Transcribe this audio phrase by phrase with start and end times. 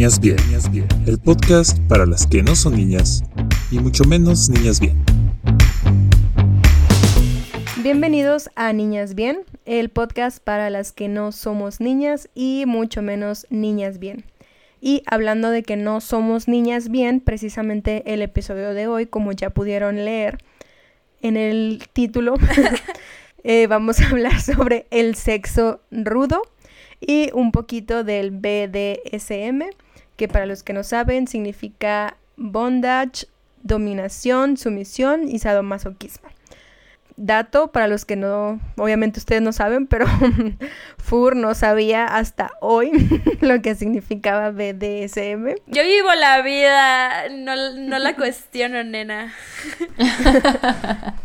[0.00, 0.38] Niñas Bien,
[1.06, 3.22] el podcast para las que no son niñas
[3.70, 4.96] y mucho menos niñas bien.
[7.82, 13.46] Bienvenidos a Niñas Bien, el podcast para las que no somos niñas y mucho menos
[13.50, 14.24] niñas bien.
[14.80, 19.50] Y hablando de que no somos niñas bien, precisamente el episodio de hoy, como ya
[19.50, 20.38] pudieron leer
[21.20, 22.36] en el título,
[23.44, 26.40] eh, vamos a hablar sobre el sexo rudo
[27.00, 29.62] y un poquito del BDSM,
[30.20, 33.26] que para los que no saben significa bondage,
[33.62, 36.28] dominación, sumisión y sadomasoquismo.
[37.16, 40.04] Dato para los que no, obviamente ustedes no saben, pero
[40.98, 42.90] Fur no sabía hasta hoy
[43.40, 45.54] lo que significaba BDSM.
[45.68, 49.32] Yo vivo la vida, no, no la cuestiono, nena.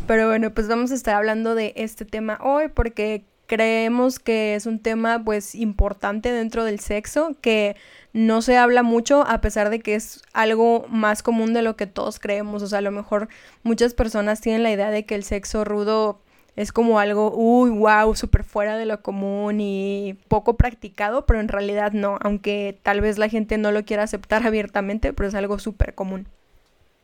[0.08, 4.66] pero bueno, pues vamos a estar hablando de este tema hoy porque creemos que es
[4.66, 7.76] un tema pues importante dentro del sexo que
[8.16, 11.86] no se habla mucho a pesar de que es algo más común de lo que
[11.86, 12.64] todos creemos.
[12.64, 13.28] O sea, a lo mejor
[13.62, 16.22] muchas personas tienen la idea de que el sexo rudo
[16.56, 21.50] es como algo, uy, wow, súper fuera de lo común y poco practicado, pero en
[21.50, 25.60] realidad no, aunque tal vez la gente no lo quiera aceptar abiertamente, pero es algo
[25.60, 26.30] súper común.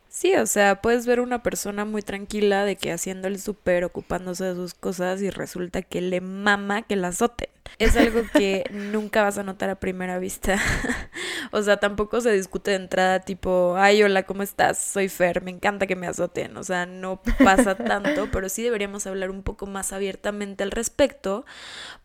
[0.07, 4.45] Sí, o sea, puedes ver una persona muy tranquila de que haciendo el súper, ocupándose
[4.45, 7.49] de sus cosas y resulta que le mama que la azoten.
[7.77, 10.59] Es algo que nunca vas a notar a primera vista.
[11.51, 14.77] o sea, tampoco se discute de entrada tipo, ay, hola, ¿cómo estás?
[14.77, 16.57] Soy Fer, me encanta que me azoten.
[16.57, 21.45] O sea, no pasa tanto, pero sí deberíamos hablar un poco más abiertamente al respecto,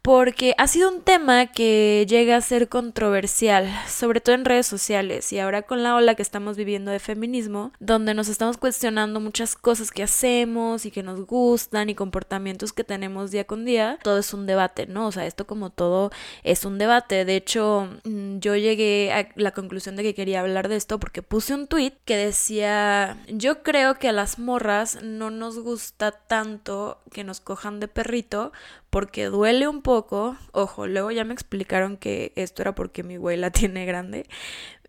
[0.03, 5.33] porque ha sido un tema que llega a ser controversial, sobre todo en redes sociales
[5.33, 9.57] y ahora con la ola que estamos viviendo de feminismo, donde nos estamos cuestionando muchas
[9.57, 14.19] cosas que hacemos y que nos gustan y comportamientos que tenemos día con día, todo
[14.19, 15.07] es un debate, ¿no?
[15.09, 16.11] O sea, esto como todo
[16.45, 17.25] es un debate.
[17.25, 21.23] De hecho, mm, yo llegué a la conclusión de que quería hablar de esto porque
[21.23, 27.01] puse un tweet que decía, yo creo que a las morras no nos gusta tanto
[27.13, 28.53] que nos cojan de perrito
[28.91, 30.37] porque duele un poco.
[30.53, 34.27] Ojo, luego ya me explicaron que esto era porque mi güey la tiene grande.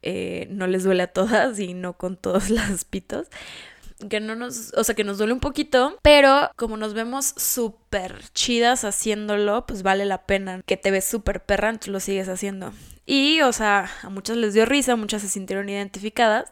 [0.04, 3.28] Eh, no les duele a todas y no con todos los pitos
[4.10, 8.22] que no nos, o sea, que nos duele un poquito, pero como nos vemos súper
[8.34, 12.74] chidas haciéndolo, pues vale la pena que te ves súper perra, entonces lo sigues haciendo.
[13.10, 16.52] Y, o sea, a muchas les dio risa, muchas se sintieron identificadas,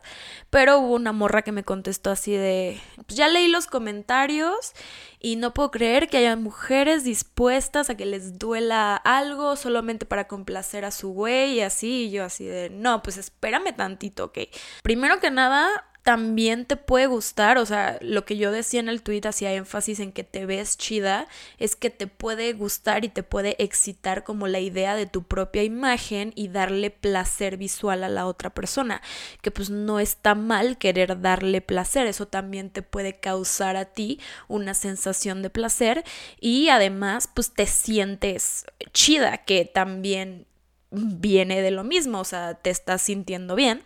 [0.49, 4.71] pero hubo una morra que me contestó así de, pues ya leí los comentarios
[5.19, 10.29] y no puedo creer que haya mujeres dispuestas a que les duela algo solamente para
[10.29, 14.39] complacer a su güey y así, y yo así de, no, pues espérame tantito, ok.
[14.81, 15.67] Primero que nada,
[16.05, 19.99] también te puede gustar, o sea, lo que yo decía en el tweet hacía énfasis
[19.99, 21.27] en que te ves chida,
[21.57, 25.63] es que te puede gustar y te puede excitar como la idea de tu propia
[25.63, 29.01] imagen y darle placer visual a la otra persona,
[29.41, 34.19] que pues no está mal querer darle placer, eso también te puede causar a ti
[34.47, 36.03] una sensación de placer
[36.39, 40.45] y además pues te sientes chida, que también
[40.91, 43.81] viene de lo mismo, o sea, te estás sintiendo bien.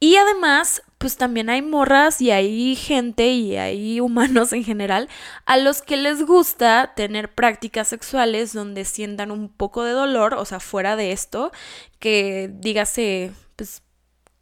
[0.00, 5.08] Y además, pues también hay morras y hay gente y hay humanos en general
[5.46, 10.44] a los que les gusta tener prácticas sexuales donde sientan un poco de dolor, o
[10.44, 11.52] sea, fuera de esto,
[11.98, 13.82] que dígase, pues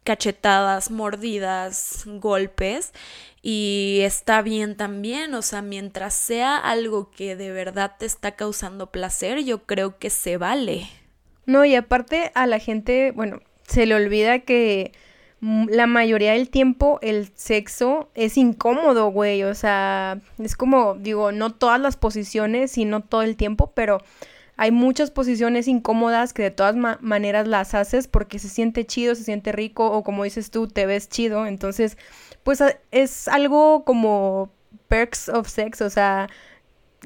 [0.03, 2.93] cachetadas, mordidas, golpes
[3.41, 8.91] y está bien también, o sea, mientras sea algo que de verdad te está causando
[8.91, 10.87] placer, yo creo que se vale.
[11.45, 14.93] No, y aparte a la gente, bueno, se le olvida que
[15.39, 19.43] la mayoría del tiempo el sexo es incómodo, güey.
[19.43, 23.99] O sea, es como, digo, no todas las posiciones y no todo el tiempo, pero
[24.55, 29.23] hay muchas posiciones incómodas que de todas maneras las haces porque se siente chido, se
[29.23, 31.45] siente rico o como dices tú, te ves chido.
[31.45, 31.97] Entonces,
[32.43, 34.51] pues es algo como
[34.87, 36.29] perks of sex, o sea,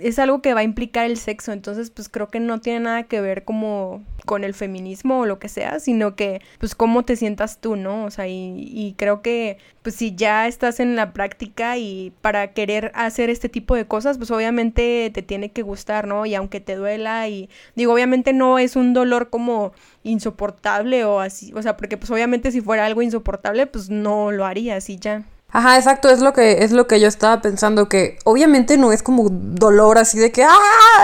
[0.01, 3.03] es algo que va a implicar el sexo, entonces pues creo que no tiene nada
[3.03, 7.15] que ver como con el feminismo o lo que sea, sino que pues cómo te
[7.15, 8.05] sientas tú, ¿no?
[8.05, 12.91] O sea, y, creo que pues si ya estás en la práctica y para querer
[12.93, 16.25] hacer este tipo de cosas, pues obviamente te tiene que gustar, ¿no?
[16.25, 19.73] Y aunque te duela y digo, obviamente no es un dolor como
[20.03, 24.45] insoportable o así, o sea, porque pues obviamente si fuera algo insoportable, pues no lo
[24.45, 25.25] haría así ya.
[25.53, 29.03] Ajá, exacto, es lo que es lo que yo estaba pensando que obviamente no es
[29.03, 30.57] como dolor así de que ah,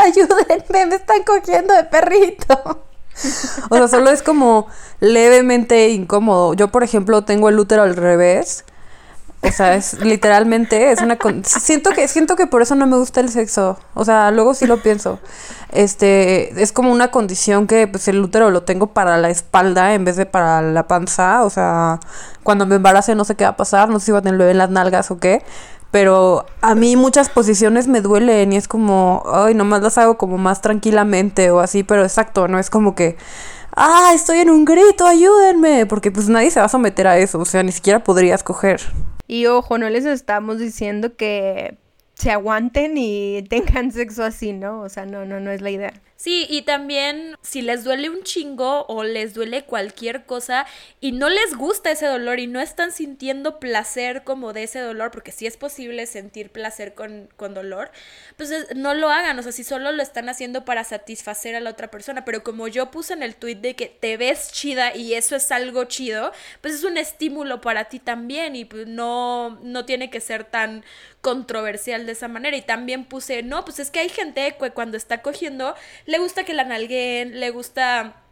[0.06, 2.84] ayúdenme, me están cogiendo de perrito.
[3.70, 4.68] o sea, solo es como
[5.00, 6.54] levemente incómodo.
[6.54, 8.64] Yo, por ejemplo, tengo el útero al revés.
[9.44, 11.18] O sea, es literalmente, es una...
[11.44, 13.78] Siento que, siento que por eso no me gusta el sexo.
[13.94, 15.20] O sea, luego sí lo pienso.
[15.72, 20.06] Este, es como una condición que pues el útero lo tengo para la espalda en
[20.06, 21.44] vez de para la panza.
[21.44, 22.00] O sea,
[22.44, 24.34] cuando me embarace no sé qué va a pasar, no sé si va a tener
[24.34, 25.44] el bebé en las nalgas o qué.
[25.92, 30.38] Pero a mí muchas posiciones me duelen y es como, ay, nomás las hago como
[30.38, 33.18] más tranquilamente o así, pero exacto, no es como que,
[33.76, 37.40] ah, estoy en un grito, ayúdenme, porque pues nadie se va a someter a eso,
[37.40, 38.82] o sea, ni siquiera podrías coger.
[39.28, 41.78] Y ojo, no les estamos diciendo que
[42.16, 44.82] se aguanten y tengan sexo así, ¿no?
[44.82, 45.94] O sea, no, no, no es la idea.
[46.20, 50.66] Sí, y también si les duele un chingo o les duele cualquier cosa
[51.00, 55.12] y no les gusta ese dolor y no están sintiendo placer como de ese dolor,
[55.12, 57.92] porque sí es posible sentir placer con, con dolor,
[58.36, 61.60] pues es- no lo hagan, o sea, si solo lo están haciendo para satisfacer a
[61.60, 64.96] la otra persona, pero como yo puse en el tweet de que te ves chida
[64.96, 66.32] y eso es algo chido,
[66.62, 70.84] pues es un estímulo para ti también y pues no, no tiene que ser tan
[71.22, 72.56] controversial de esa manera.
[72.58, 75.76] Y también puse, no, pues es que hay gente que cuando está cogiendo
[76.08, 78.24] le gusta que la nalguen, le gusta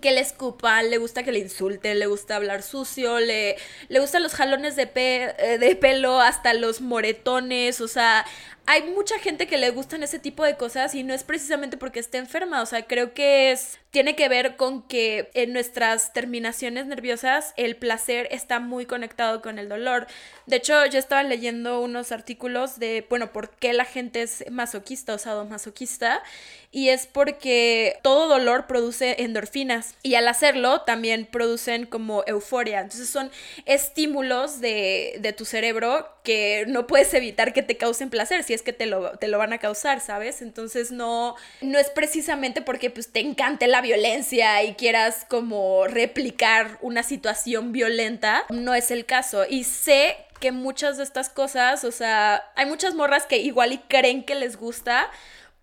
[0.00, 3.56] que le escupan, le gusta que le insulten, le gusta hablar sucio, le,
[3.90, 8.24] le gustan los jalones de, pe- eh, de pelo, hasta los moretones, o sea,
[8.64, 12.00] hay mucha gente que le gustan ese tipo de cosas y no es precisamente porque
[12.00, 16.86] esté enferma, o sea, creo que es tiene que ver con que en nuestras terminaciones
[16.86, 20.06] nerviosas el placer está muy conectado con el dolor.
[20.46, 25.14] De hecho, yo estaba leyendo unos artículos de, bueno, por qué la gente es masoquista
[25.14, 26.22] o sadomasoquista
[26.70, 32.80] y es porque todo dolor produce endorfinas y al hacerlo también producen como euforia.
[32.80, 33.30] Entonces son
[33.66, 38.62] estímulos de, de tu cerebro que no puedes evitar que te causen placer si es
[38.62, 40.40] que te lo, te lo van a causar, ¿sabes?
[40.40, 46.78] Entonces no, no es precisamente porque pues te encante la violencia y quieras como replicar
[46.80, 49.44] una situación violenta, no es el caso.
[49.48, 53.78] Y sé que muchas de estas cosas, o sea, hay muchas morras que igual y
[53.78, 55.08] creen que les gusta,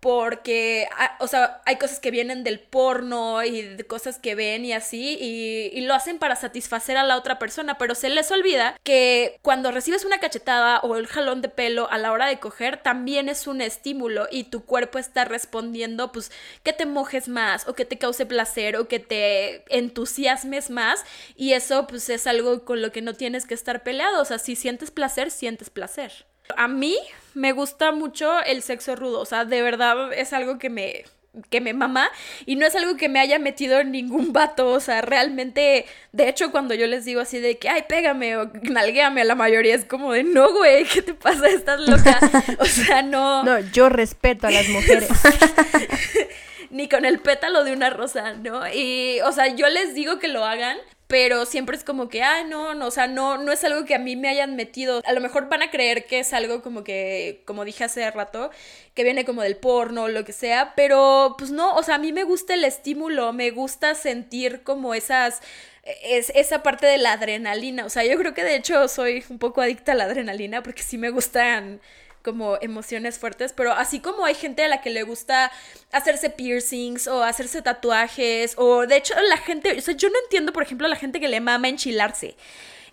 [0.00, 4.64] porque, ah, o sea, hay cosas que vienen del porno y de cosas que ven
[4.64, 8.30] y así, y, y lo hacen para satisfacer a la otra persona, pero se les
[8.30, 12.38] olvida que cuando recibes una cachetada o el jalón de pelo a la hora de
[12.38, 16.32] coger, también es un estímulo y tu cuerpo está respondiendo, pues,
[16.62, 21.04] que te mojes más o que te cause placer o que te entusiasmes más,
[21.36, 24.38] y eso, pues, es algo con lo que no tienes que estar peleado, o sea,
[24.38, 26.29] si sientes placer, sientes placer.
[26.56, 26.96] A mí
[27.34, 31.04] me gusta mucho el sexo rudo, o sea, de verdad es algo que me
[31.48, 32.10] que me mama
[32.44, 36.28] y no es algo que me haya metido en ningún vato, o sea, realmente, de
[36.28, 39.74] hecho, cuando yo les digo así de que, ay, pégame o nalguéame a la mayoría
[39.74, 41.48] es como de, no, güey, ¿qué te pasa?
[41.48, 42.18] Estás loca,
[42.58, 45.08] o sea, no, No, yo respeto a las mujeres.
[46.70, 48.62] ni con el pétalo de una rosa, ¿no?
[48.72, 50.78] Y, o sea, yo les digo que lo hagan,
[51.10, 53.96] pero siempre es como que, ah, no, no, o sea, no, no es algo que
[53.96, 55.02] a mí me hayan metido.
[55.04, 58.50] A lo mejor van a creer que es algo como que, como dije hace rato,
[58.94, 61.98] que viene como del porno o lo que sea, pero pues no, o sea, a
[61.98, 65.42] mí me gusta el estímulo, me gusta sentir como esas
[66.04, 67.84] es esa parte de la adrenalina.
[67.86, 70.82] O sea, yo creo que de hecho soy un poco adicta a la adrenalina porque
[70.82, 71.80] sí me gustan
[72.22, 75.50] como emociones fuertes, pero así como hay gente a la que le gusta
[75.92, 80.52] hacerse piercings o hacerse tatuajes o de hecho la gente, o sea, yo no entiendo
[80.52, 82.36] por ejemplo a la gente que le mama enchilarse.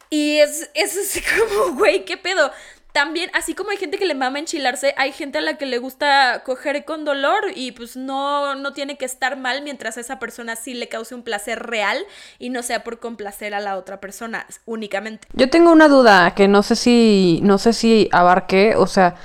[0.09, 2.51] Y es, es así como, güey, ¿qué pedo?
[2.91, 5.77] También, así como hay gente que le mama enchilarse, hay gente a la que le
[5.77, 10.17] gusta coger con dolor y pues no, no tiene que estar mal mientras a esa
[10.19, 12.03] persona sí le cause un placer real
[12.39, 15.27] y no sea por complacer a la otra persona únicamente.
[15.33, 19.15] Yo tengo una duda que no sé si, no sé si abarque, o sea,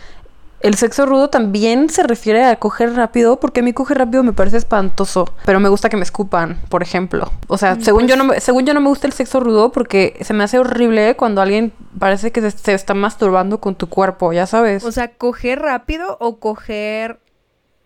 [0.62, 4.33] el sexo rudo también se refiere a coger rápido, porque a mí coger rápido me
[4.33, 7.33] parece espantoso, pero me gusta que me escupan, por ejemplo.
[7.49, 10.16] O sea, según yo no me, según yo no me gusta el sexo rudo porque
[10.21, 14.33] se me hace horrible cuando alguien parece que se, se está masturbando con tu cuerpo,
[14.33, 14.85] ya sabes.
[14.85, 17.19] O sea, coger rápido o coger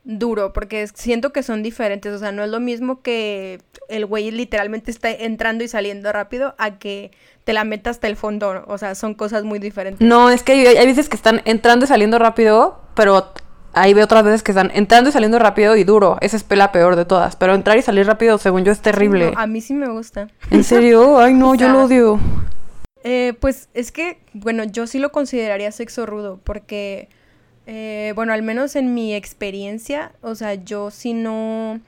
[0.06, 4.30] duro, porque siento que son diferentes, o sea, no es lo mismo que el güey
[4.30, 7.10] literalmente está entrando y saliendo rápido a que
[7.46, 10.04] te la meta hasta el fondo, o sea, son cosas muy diferentes.
[10.04, 13.32] No, es que hay, hay veces que están entrando y saliendo rápido, pero
[13.72, 16.18] ahí veo otras veces que están entrando y saliendo rápido y duro.
[16.20, 17.36] Esa es la peor de todas.
[17.36, 19.30] Pero entrar y salir rápido, según yo, es terrible.
[19.30, 20.26] No, a mí sí me gusta.
[20.50, 21.18] ¿En serio?
[21.20, 22.18] Ay, no, O yo lo odio.
[23.04, 27.08] Eh, pues es que, bueno, yo sí lo consideraría sexo rudo, porque,
[27.68, 31.78] eh, bueno, al menos en mi experiencia, o sea, yo sí no,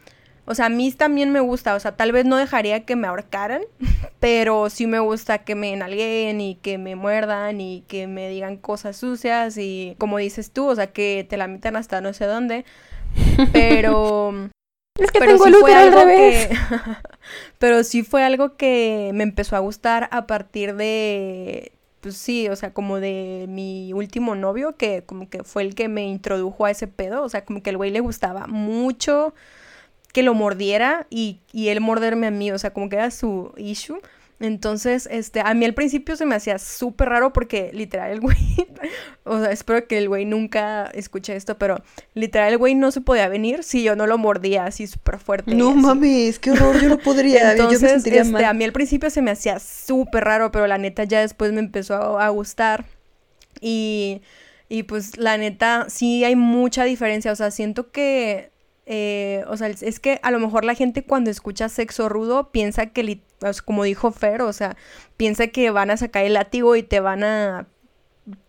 [0.48, 3.06] o sea, a mí también me gusta, o sea, tal vez no dejaría que me
[3.06, 3.62] ahorcaran,
[4.18, 8.56] pero sí me gusta que me nalguen y que me muerdan y que me digan
[8.56, 12.24] cosas sucias y, como dices tú, o sea, que te la metan hasta no sé
[12.24, 12.64] dónde,
[13.52, 14.32] pero...
[14.98, 16.48] Es que pero tengo sí fue al revés.
[16.48, 16.56] que
[17.60, 22.56] pero sí fue algo que me empezó a gustar a partir de pues sí, o
[22.56, 26.72] sea, como de mi último novio, que como que fue el que me introdujo a
[26.72, 29.34] ese pedo, o sea, como que el güey le gustaba mucho
[30.12, 33.52] que lo mordiera y, y él morderme a mí, o sea, como que era su
[33.56, 34.00] issue.
[34.40, 38.36] Entonces, este, a mí al principio se me hacía súper raro porque literal el güey,
[39.24, 41.82] o sea, espero que el güey nunca escuche esto, pero
[42.14, 45.54] literal el güey no se podía venir si yo no lo mordía así súper fuerte.
[45.56, 45.78] No así.
[45.78, 48.44] mames, qué horror, yo no podría, Entonces, yo me sentiría este, mal.
[48.44, 51.60] a mí al principio se me hacía súper raro, pero la neta ya después me
[51.60, 52.84] empezó a, a gustar.
[53.60, 54.22] Y,
[54.68, 58.52] y pues la neta sí hay mucha diferencia, o sea, siento que...
[58.90, 62.86] eh, o sea, es que a lo mejor la gente cuando escucha sexo rudo piensa
[62.86, 63.20] que,
[63.66, 64.76] como dijo Fer, o sea,
[65.18, 67.66] piensa que van a sacar el látigo y te van a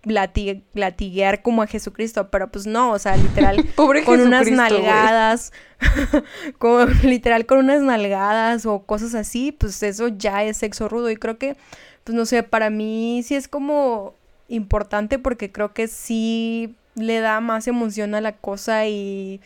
[0.04, 5.52] lati- latiguear como a Jesucristo, pero pues no, o sea, literal, Pobre con unas nalgadas,
[6.58, 11.10] como literal con unas nalgadas o cosas así, pues eso ya es sexo rudo.
[11.10, 11.56] Y creo que,
[12.04, 14.14] pues no sé, para mí sí es como
[14.48, 19.40] importante porque creo que sí le da más emoción a la cosa y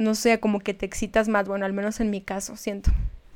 [0.00, 2.90] no sé, como que te excitas más, bueno, al menos en mi caso, siento.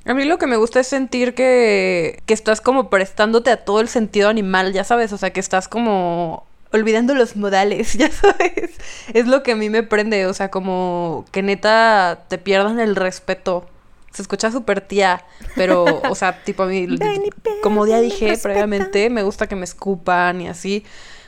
[0.06, 3.80] A mí lo que me gusta es sentir que, que estás como prestándote a todo
[3.80, 8.71] el sentido animal, ya sabes, o sea, que estás como olvidando los modales, ya sabes.
[9.12, 12.97] Es lo que a mí me prende, o sea, como que neta te pierdan el
[12.97, 13.66] respeto.
[14.12, 15.25] Se escucha súper tía,
[15.56, 16.87] pero, o sea, tipo a mí,
[17.62, 20.85] como ya dije previamente, me gusta que me escupan y así,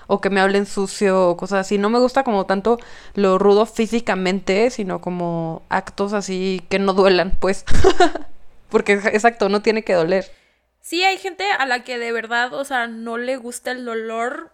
[0.07, 1.79] o que me hablen sucio o cosas así.
[1.79, 2.79] No me gusta como tanto
[3.15, 7.65] lo rudo físicamente, sino como actos así que no duelan, pues.
[8.69, 10.31] Porque, exacto, no tiene que doler.
[10.81, 14.53] Sí, hay gente a la que de verdad, o sea, no le gusta el dolor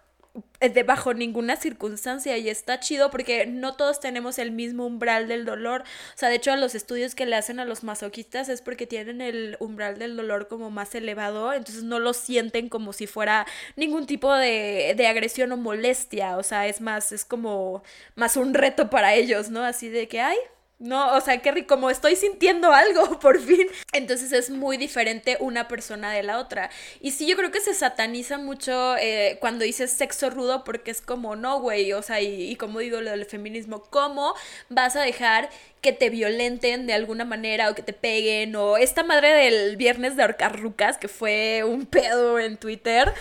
[0.61, 5.45] de bajo ninguna circunstancia y está chido porque no todos tenemos el mismo umbral del
[5.45, 5.83] dolor.
[5.83, 9.21] O sea, de hecho, los estudios que le hacen a los masoquistas es porque tienen
[9.21, 13.47] el umbral del dolor como más elevado, entonces no lo sienten como si fuera
[13.77, 16.37] ningún tipo de, de agresión o molestia.
[16.39, 17.83] O sea, es más, es como
[18.15, 19.65] más un reto para ellos, ¿no?
[19.65, 20.39] Así de que, ay,
[20.83, 23.69] no, o sea, qué rico, como estoy sintiendo algo por fin.
[23.93, 26.71] Entonces es muy diferente una persona de la otra.
[27.01, 31.01] Y sí, yo creo que se sataniza mucho eh, cuando dices sexo rudo porque es
[31.01, 34.35] como, no, güey, o sea, y, y como digo lo del feminismo, ¿cómo
[34.71, 35.51] vas a dejar
[35.83, 40.17] que te violenten de alguna manera o que te peguen o esta madre del viernes
[40.17, 43.13] de ahorcar rucas que fue un pedo en Twitter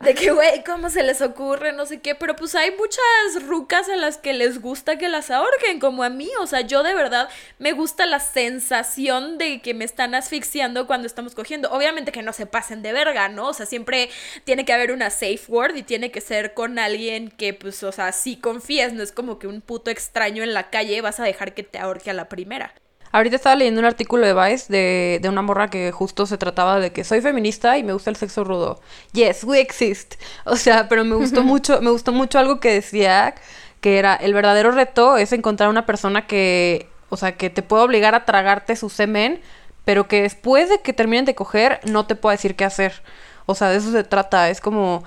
[0.00, 3.88] de que güey cómo se les ocurre no sé qué pero pues hay muchas rucas
[3.88, 6.94] a las que les gusta que las ahorquen como a mí o sea yo de
[6.94, 11.70] verdad me gusta la sensación de que me están asfixiando cuando estamos cogiendo.
[11.70, 14.10] Obviamente que no se pasen de verga no o sea siempre
[14.44, 17.90] tiene que haber una safe word y tiene que ser con alguien que pues o
[17.90, 21.24] sea sí confíes no es como que un puto extraño en la calle vas a
[21.24, 22.72] dejar que te ahorque a la primera
[23.12, 26.80] Ahorita estaba leyendo un artículo de Vice de, de una morra que justo se trataba
[26.80, 28.80] de que soy feminista y me gusta el sexo rudo.
[29.12, 30.16] Yes, we exist.
[30.44, 33.34] O sea, pero me gustó mucho, me gustó mucho algo que decía
[33.80, 37.84] que era el verdadero reto es encontrar una persona que, o sea, que te pueda
[37.84, 39.40] obligar a tragarte su semen,
[39.86, 43.02] pero que después de que terminen de coger no te pueda decir qué hacer.
[43.46, 44.50] O sea, de eso se trata.
[44.50, 45.04] Es como,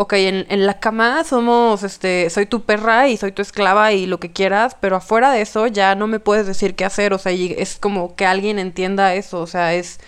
[0.00, 4.06] ok, en, en la cama somos, este, soy tu perra y soy tu esclava y
[4.06, 7.12] lo que quieras, pero afuera de eso ya no me puedes decir qué hacer.
[7.12, 9.40] O sea, y es como que alguien entienda eso.
[9.40, 10.00] O sea, es,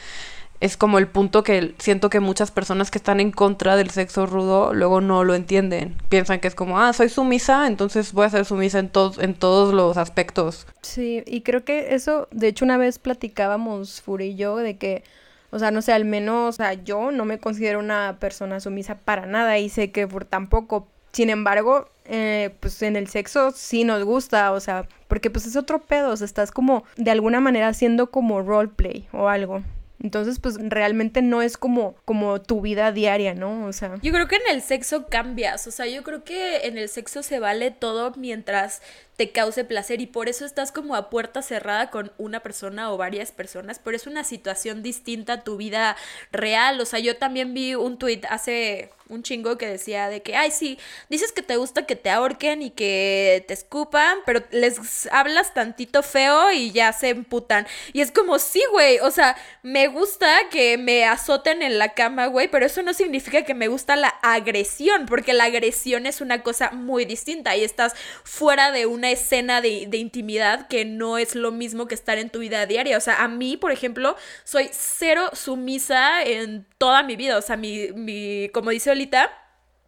[0.61, 4.25] es como el punto que siento que muchas personas que están en contra del sexo
[4.25, 5.95] rudo luego no lo entienden.
[6.09, 9.35] Piensan que es como, ah, soy sumisa, entonces voy a ser sumisa en, todos en
[9.35, 10.67] todos los aspectos.
[10.81, 15.05] Sí, y creo que eso, de hecho una vez platicábamos Furi y yo de que,
[15.53, 18.97] o sea, no sé, al menos, o sea, yo no me considero una persona sumisa
[18.97, 23.85] para nada y sé que por tampoco, sin embargo, eh, pues en el sexo sí
[23.85, 27.39] nos gusta, o sea, porque pues es otro pedo, o sea, estás como de alguna
[27.39, 29.63] manera haciendo como roleplay o algo.
[30.03, 33.67] Entonces, pues realmente no es como, como tu vida diaria, ¿no?
[33.67, 33.97] O sea.
[34.03, 37.23] Yo creo que en el sexo cambias, o sea, yo creo que en el sexo
[37.23, 38.83] se vale todo mientras
[39.17, 42.97] te cause placer y por eso estás como a puerta cerrada con una persona o
[42.97, 45.97] varias personas, pero es una situación distinta a tu vida
[46.31, 50.37] real, o sea, yo también vi un tweet hace un chingo que decía de que,
[50.37, 50.79] ay, sí,
[51.11, 56.03] dices que te gusta que te ahorquen y que te escupan, pero les hablas tantito
[56.03, 57.67] feo y ya se emputan.
[57.93, 62.27] Y es como, sí, güey, o sea, me gusta que me azoten en la cama,
[62.27, 66.43] güey, pero eso no significa que me gusta la agresión, porque la agresión es una
[66.43, 71.35] cosa muy distinta y estás fuera de una escena de, de, intimidad que no es
[71.35, 72.97] lo mismo que estar en tu vida diaria.
[72.97, 77.37] O sea, a mí, por ejemplo, soy cero sumisa en toda mi vida.
[77.37, 79.33] O sea, mi, mi como dice Olita,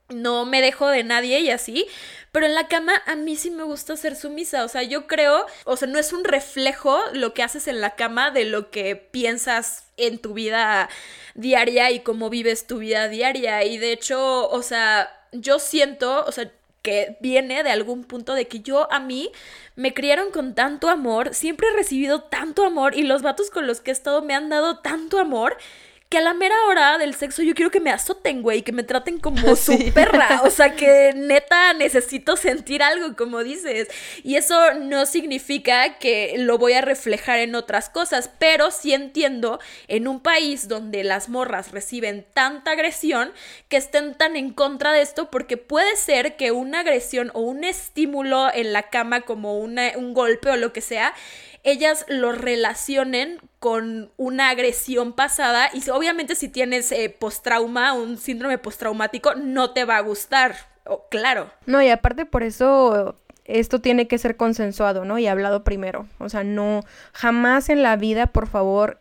[0.08, 1.86] no me dejo de nadie y así,
[2.32, 5.46] pero en la cama a mí sí me gusta ser sumisa, o sea, yo creo,
[5.64, 8.96] o sea, no es un reflejo lo que haces en la cama de lo que
[8.96, 10.90] piensas en tu vida
[11.34, 16.32] diaria y cómo vives tu vida diaria y de hecho, o sea, yo siento, o
[16.32, 16.52] sea,
[16.84, 19.32] que viene de algún punto de que yo a mí
[19.74, 23.80] me criaron con tanto amor, siempre he recibido tanto amor y los vatos con los
[23.80, 25.56] que he estado me han dado tanto amor
[26.14, 28.84] que a la mera hora del sexo yo quiero que me azoten, güey, que me
[28.84, 30.42] traten como su perra.
[30.44, 33.88] O sea, que neta necesito sentir algo, como dices.
[34.22, 39.58] Y eso no significa que lo voy a reflejar en otras cosas, pero sí entiendo
[39.88, 43.32] en un país donde las morras reciben tanta agresión
[43.68, 47.64] que estén tan en contra de esto, porque puede ser que una agresión o un
[47.64, 51.12] estímulo en la cama, como un golpe o lo que sea,
[51.64, 58.58] ellas lo relacionen con una agresión pasada y obviamente si tienes eh, postrauma, un síndrome
[58.58, 60.54] postraumático, no te va a gustar,
[61.10, 61.50] claro.
[61.66, 63.16] No, y aparte por eso
[63.46, 65.18] esto tiene que ser consensuado, ¿no?
[65.18, 66.06] Y hablado primero.
[66.18, 69.00] O sea, no, jamás en la vida, por favor,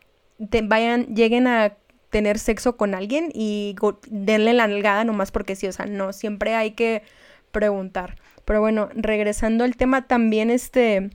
[0.49, 1.75] te vayan, lleguen a
[2.09, 3.75] tener sexo con alguien y
[4.07, 7.03] denle la nalgada nomás porque sí, o sea, no, siempre hay que
[7.51, 8.17] preguntar.
[8.45, 11.09] Pero bueno, regresando al tema también, este,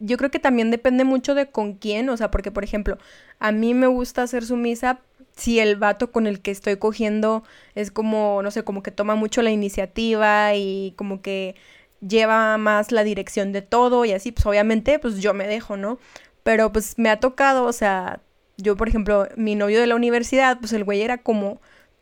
[0.00, 2.98] yo creo que también depende mucho de con quién, o sea, porque por ejemplo,
[3.38, 5.00] a mí me gusta hacer sumisa
[5.36, 9.14] si el vato con el que estoy cogiendo es como, no sé, como que toma
[9.14, 11.54] mucho la iniciativa y como que
[12.00, 15.98] lleva más la dirección de todo y así, pues obviamente, pues yo me dejo, ¿no?
[16.42, 18.20] Pero pues me ha tocado, o sea,
[18.56, 21.60] yo por ejemplo, mi novio de la universidad, pues el güey era como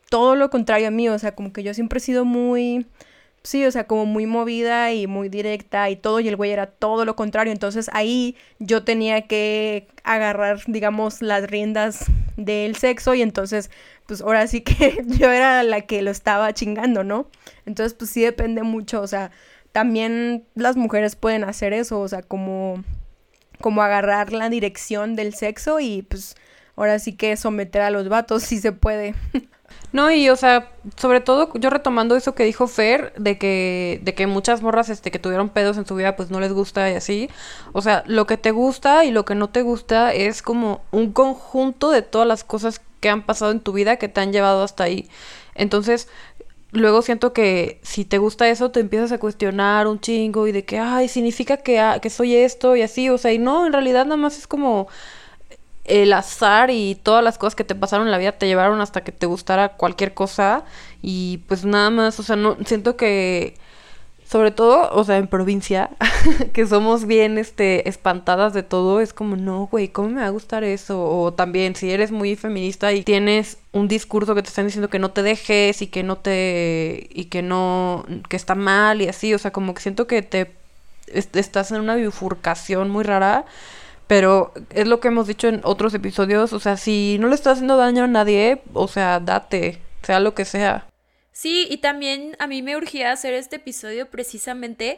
[0.09, 2.87] todo lo contrario a mí, o sea, como que yo siempre he sido muy
[3.47, 6.65] Sí, o sea, como muy movida y muy directa y todo, y el güey era
[6.67, 7.53] todo lo contrario.
[7.53, 13.71] Entonces ahí yo tenía que agarrar, digamos, las riendas del sexo y entonces,
[14.05, 17.29] pues ahora sí que yo era la que lo estaba chingando, ¿no?
[17.65, 19.31] Entonces, pues sí depende mucho, o sea,
[19.71, 22.83] también las mujeres pueden hacer eso, o sea, como,
[23.61, 26.35] como agarrar la dirección del sexo y pues
[26.75, 29.15] ahora sí que someter a los vatos si se puede.
[29.93, 34.13] No, y o sea, sobre todo yo retomando eso que dijo Fer, de que, de
[34.13, 36.95] que muchas morras este, que tuvieron pedos en su vida, pues no les gusta y
[36.95, 37.29] así.
[37.73, 41.13] O sea, lo que te gusta y lo que no te gusta es como un
[41.13, 44.63] conjunto de todas las cosas que han pasado en tu vida que te han llevado
[44.63, 45.09] hasta ahí.
[45.55, 46.09] Entonces,
[46.71, 50.65] luego siento que si te gusta eso, te empiezas a cuestionar un chingo y de
[50.65, 53.09] que, ay, significa que, que soy esto y así.
[53.09, 54.87] O sea, y no, en realidad nada más es como
[55.87, 59.01] el azar y todas las cosas que te pasaron en la vida te llevaron hasta
[59.01, 60.63] que te gustara cualquier cosa
[61.01, 63.55] y pues nada más, o sea, no siento que
[64.29, 65.89] sobre todo, o sea, en provincia,
[66.53, 70.31] que somos bien este espantadas de todo, es como, no, güey, ¿cómo me va a
[70.31, 71.01] gustar eso?
[71.01, 74.99] O también si eres muy feminista y tienes un discurso que te están diciendo que
[74.99, 79.33] no te dejes y que no te y que no que está mal y así,
[79.33, 80.51] o sea, como que siento que te
[81.13, 83.45] estás en una bifurcación muy rara
[84.07, 87.53] pero es lo que hemos dicho en otros episodios, o sea, si no le estás
[87.53, 90.87] haciendo daño a nadie, o sea, date, sea lo que sea.
[91.37, 94.97] Sí, y también a mí me urgía hacer este episodio precisamente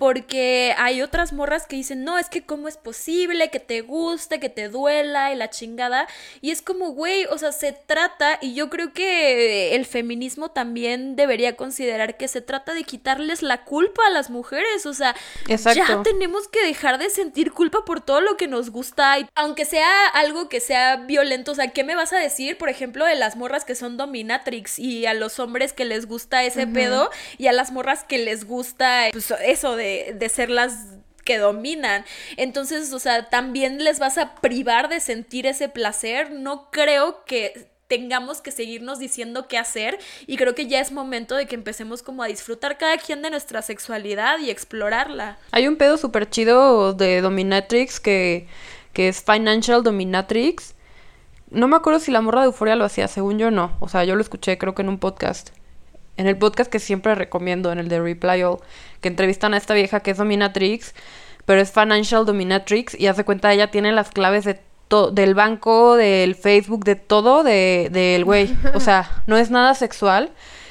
[0.00, 4.40] porque hay otras morras que dicen, no, es que cómo es posible que te guste,
[4.40, 6.08] que te duela y la chingada.
[6.40, 11.16] Y es como, güey, o sea, se trata, y yo creo que el feminismo también
[11.16, 14.86] debería considerar que se trata de quitarles la culpa a las mujeres.
[14.86, 15.14] O sea,
[15.46, 19.18] ya tenemos que dejar de sentir culpa por todo lo que nos gusta.
[19.18, 22.70] Y aunque sea algo que sea violento, o sea, ¿qué me vas a decir, por
[22.70, 26.66] ejemplo, de las morras que son dominatrix y a los hombres que les gusta ese
[26.66, 30.74] pedo y a las morras que les gusta, pues, eso de de, ser las
[31.24, 32.04] que dominan.
[32.36, 36.30] Entonces, o sea, también les vas a privar de sentir ese placer.
[36.30, 39.98] No creo que tengamos que seguirnos diciendo qué hacer
[40.28, 43.30] y creo que ya es momento de que empecemos como a disfrutar cada quien de
[43.30, 45.38] nuestra sexualidad y explorarla.
[45.50, 48.46] Hay un pedo súper chido de Dominatrix que,
[48.92, 50.74] que es Financial Dominatrix.
[51.50, 53.76] No me acuerdo si la morra de Euforia lo hacía, según yo no.
[53.80, 55.50] O sea, yo lo escuché creo que en un podcast
[56.20, 58.58] en el podcast que siempre recomiendo, en el de Reply All,
[59.00, 60.94] que entrevistan a esta vieja que es Dominatrix,
[61.44, 64.60] pero es Financial Dominatrix y hace cuenta ella tiene las claves de
[65.12, 68.52] del banco, del Facebook, de todo del de, güey.
[68.74, 70.30] O sea, no es nada sexual,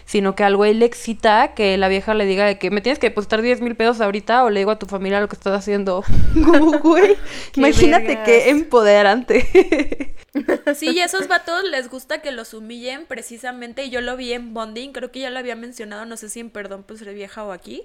[0.10, 2.98] sino que al güey le excita que la vieja le diga de que me tienes
[2.98, 5.54] que depositar 10 mil pesos ahorita o le digo a tu familia lo que estás
[5.54, 6.04] haciendo.
[6.82, 7.16] güey,
[7.56, 10.16] imagínate qué empoderante.
[10.76, 13.86] Sí, y a esos vatos les gusta que los humillen precisamente.
[13.86, 16.40] Y yo lo vi en Bonding, creo que ya lo había mencionado, no sé si
[16.40, 17.84] en Perdón, pues vieja o aquí.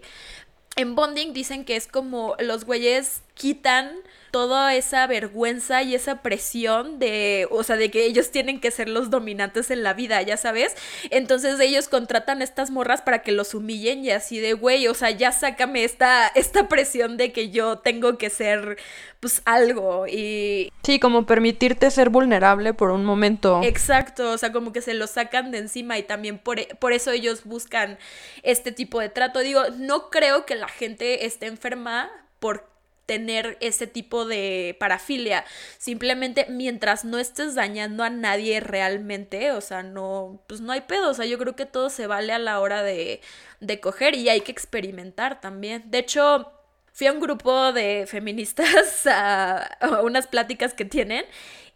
[0.77, 3.91] En Bonding dicen que es como los güeyes quitan
[4.35, 8.89] toda esa vergüenza y esa presión de, o sea, de que ellos tienen que ser
[8.89, 10.75] los dominantes en la vida, ya sabes.
[11.11, 14.95] Entonces ellos contratan a estas morras para que los humillen y así de, güey, o
[14.95, 18.77] sea, ya sácame esta, esta presión de que yo tengo que ser,
[19.21, 20.73] pues, algo y...
[20.83, 23.61] Sí, como permitirte ser vulnerable por un momento.
[23.63, 27.13] Exacto, o sea, como que se lo sacan de encima y también por, por eso
[27.13, 27.99] ellos buscan
[28.43, 29.39] este tipo de trato.
[29.39, 32.74] Digo, no creo que la gente esté enferma por
[33.07, 35.45] tener ese tipo de parafilia.
[35.79, 41.11] Simplemente mientras no estés dañando a nadie realmente, o sea, no, pues no hay pedo.
[41.11, 43.21] O sea, yo creo que todo se vale a la hora de,
[43.61, 45.83] de coger y hay que experimentar también.
[45.91, 46.51] De hecho,
[46.93, 51.25] fui a un grupo de feministas a, a unas pláticas que tienen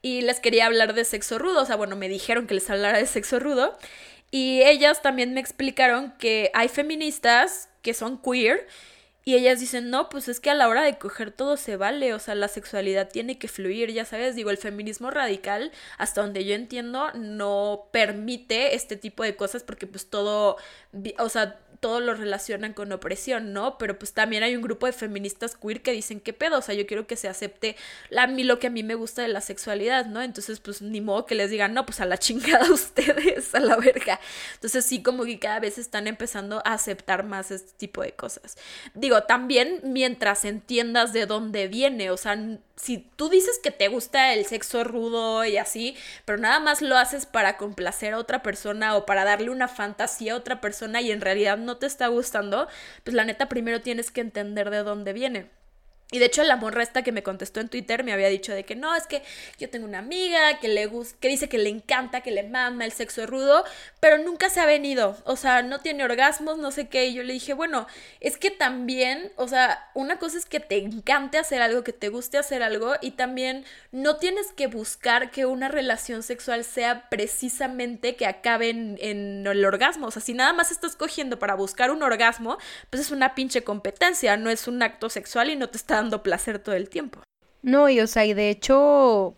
[0.02, 1.62] y les quería hablar de sexo rudo.
[1.62, 3.76] O sea, bueno, me dijeron que les hablara de sexo rudo.
[4.30, 8.66] Y ellas también me explicaron que hay feministas que son queer
[9.28, 12.14] y ellas dicen, no, pues es que a la hora de coger todo se vale,
[12.14, 16.46] o sea, la sexualidad tiene que fluir, ya sabes, digo, el feminismo radical, hasta donde
[16.46, 20.56] yo entiendo, no permite este tipo de cosas porque pues todo,
[21.18, 23.78] o sea, todo lo relacionan con opresión, ¿no?
[23.78, 26.58] Pero pues también hay un grupo de feministas queer que dicen, ¿qué pedo?
[26.58, 27.76] O sea, yo quiero que se acepte
[28.16, 30.22] a mí lo que a mí me gusta de la sexualidad, ¿no?
[30.22, 33.76] Entonces, pues ni modo que les digan, no, pues a la chingada ustedes, a la
[33.76, 34.20] verga.
[34.54, 38.56] Entonces, sí, como que cada vez están empezando a aceptar más este tipo de cosas.
[38.94, 42.36] Digo, también mientras entiendas de dónde viene, o sea,
[42.76, 46.96] si tú dices que te gusta el sexo rudo y así, pero nada más lo
[46.96, 51.10] haces para complacer a otra persona o para darle una fantasía a otra persona y
[51.10, 52.68] en realidad te está gustando,
[53.04, 55.57] pues la neta primero tienes que entender de dónde viene.
[56.10, 58.64] Y de hecho la morra esta que me contestó en Twitter me había dicho de
[58.64, 59.22] que no, es que
[59.58, 62.86] yo tengo una amiga que le gusta, que dice que le encanta, que le mama
[62.86, 63.62] el sexo rudo,
[64.00, 67.22] pero nunca se ha venido, o sea, no tiene orgasmos, no sé qué, y yo
[67.24, 67.86] le dije, bueno,
[68.20, 72.08] es que también, o sea, una cosa es que te encante hacer algo, que te
[72.08, 78.16] guste hacer algo, y también no tienes que buscar que una relación sexual sea precisamente
[78.16, 81.90] que acabe en, en el orgasmo, o sea, si nada más estás cogiendo para buscar
[81.90, 82.56] un orgasmo,
[82.88, 86.22] pues es una pinche competencia, no es un acto sexual y no te está dando
[86.22, 87.20] placer todo el tiempo.
[87.62, 89.36] No, y o sea, y de hecho,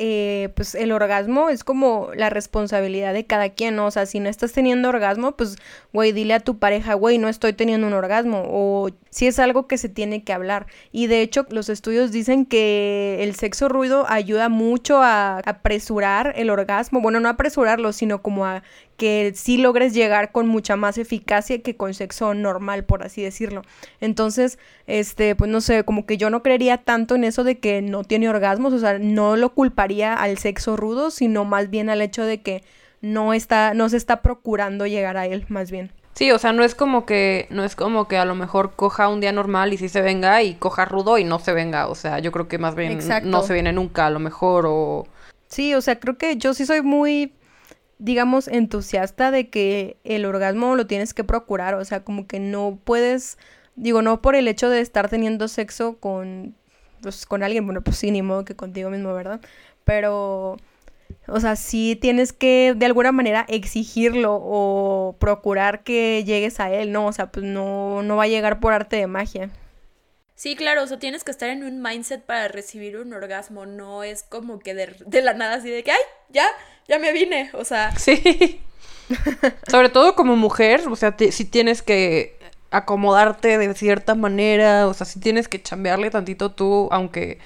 [0.00, 3.86] eh, pues el orgasmo es como la responsabilidad de cada quien, ¿no?
[3.86, 5.56] O sea, si no estás teniendo orgasmo, pues,
[5.92, 9.66] güey, dile a tu pareja, güey, no estoy teniendo un orgasmo, o si es algo
[9.66, 10.66] que se tiene que hablar.
[10.92, 16.50] Y de hecho, los estudios dicen que el sexo ruido ayuda mucho a apresurar el
[16.50, 18.62] orgasmo, bueno, no apresurarlo, sino como a
[18.98, 23.62] que sí logres llegar con mucha más eficacia que con sexo normal, por así decirlo.
[24.00, 24.58] Entonces,
[24.88, 28.02] este, pues no sé, como que yo no creería tanto en eso de que no
[28.02, 32.24] tiene orgasmos, o sea, no lo culparía al sexo rudo, sino más bien al hecho
[32.24, 32.64] de que
[33.00, 35.92] no está, no se está procurando llegar a él, más bien.
[36.14, 39.08] Sí, o sea, no es como que, no es como que a lo mejor coja
[39.08, 41.86] un día normal y sí se venga y coja rudo y no se venga.
[41.86, 45.06] O sea, yo creo que más bien no se viene nunca, a lo mejor, o.
[45.46, 47.32] Sí, o sea, creo que yo sí soy muy
[47.98, 52.78] digamos, entusiasta de que el orgasmo lo tienes que procurar, o sea, como que no
[52.84, 53.38] puedes,
[53.76, 56.54] digo, no por el hecho de estar teniendo sexo con,
[57.02, 59.40] pues, con alguien, bueno, pues sí, ni modo que contigo mismo, ¿verdad?
[59.84, 60.58] Pero,
[61.26, 66.92] o sea, sí tienes que de alguna manera exigirlo o procurar que llegues a él,
[66.92, 67.06] ¿no?
[67.06, 69.50] O sea, pues no, no va a llegar por arte de magia.
[70.38, 74.04] Sí, claro, o sea, tienes que estar en un mindset para recibir un orgasmo, no
[74.04, 75.98] es como que de, de la nada así de que, ay,
[76.28, 76.46] ya,
[76.86, 77.90] ya me vine, o sea.
[77.98, 78.60] Sí.
[79.68, 82.38] Sobre todo como mujer, o sea, si tienes que
[82.70, 87.40] acomodarte de cierta manera, o sea, si tienes que chambearle tantito tú, aunque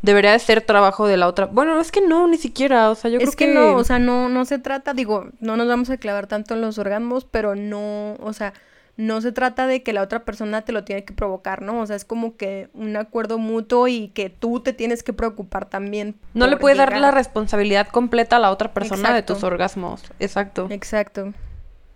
[0.00, 1.46] debería de ser trabajo de la otra.
[1.46, 3.30] Bueno, es que no, ni siquiera, o sea, yo creo que...
[3.30, 6.28] Es que no, o sea, no, no se trata, digo, no nos vamos a clavar
[6.28, 8.52] tanto en los orgasmos, pero no, o sea
[8.96, 11.80] no se trata de que la otra persona te lo tiene que provocar, ¿no?
[11.80, 15.68] O sea, es como que un acuerdo mutuo y que tú te tienes que preocupar
[15.68, 16.14] también.
[16.32, 20.02] No le puedes dar la responsabilidad completa a la otra persona de tus orgasmos.
[20.20, 20.68] Exacto.
[20.70, 21.32] Exacto.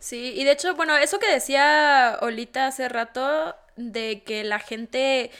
[0.01, 5.31] Sí, y de hecho, bueno, eso que decía Olita hace rato de que la gente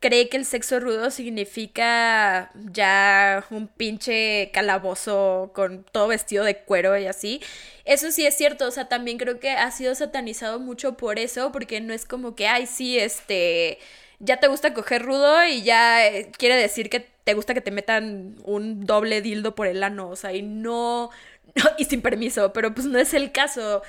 [0.00, 6.96] cree que el sexo rudo significa ya un pinche calabozo con todo vestido de cuero
[6.98, 7.40] y así.
[7.84, 11.52] Eso sí es cierto, o sea, también creo que ha sido satanizado mucho por eso,
[11.52, 13.78] porque no es como que, ay, sí, este,
[14.18, 17.70] ya te gusta coger rudo y ya eh, quiere decir que te gusta que te
[17.72, 21.10] metan un doble dildo por el ano, o sea, y no,
[21.78, 23.82] y sin permiso, pero pues no es el caso.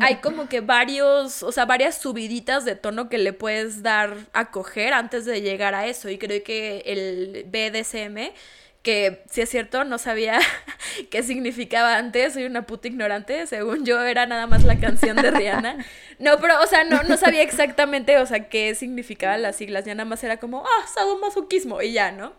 [0.00, 4.50] Hay como que varios, o sea, varias subiditas de tono que le puedes dar a
[4.50, 6.08] coger antes de llegar a eso.
[6.08, 8.32] Y creo que el BDSM,
[8.82, 10.38] que si es cierto, no sabía
[11.10, 15.30] qué significaba antes, soy una puta ignorante, según yo era nada más la canción de
[15.30, 15.84] Rihanna.
[16.18, 19.94] No, pero, o sea, no, no sabía exactamente, o sea, qué significaban las siglas, ya
[19.94, 22.32] nada más era como, ah, sadomasoquismo, y ya, ¿no?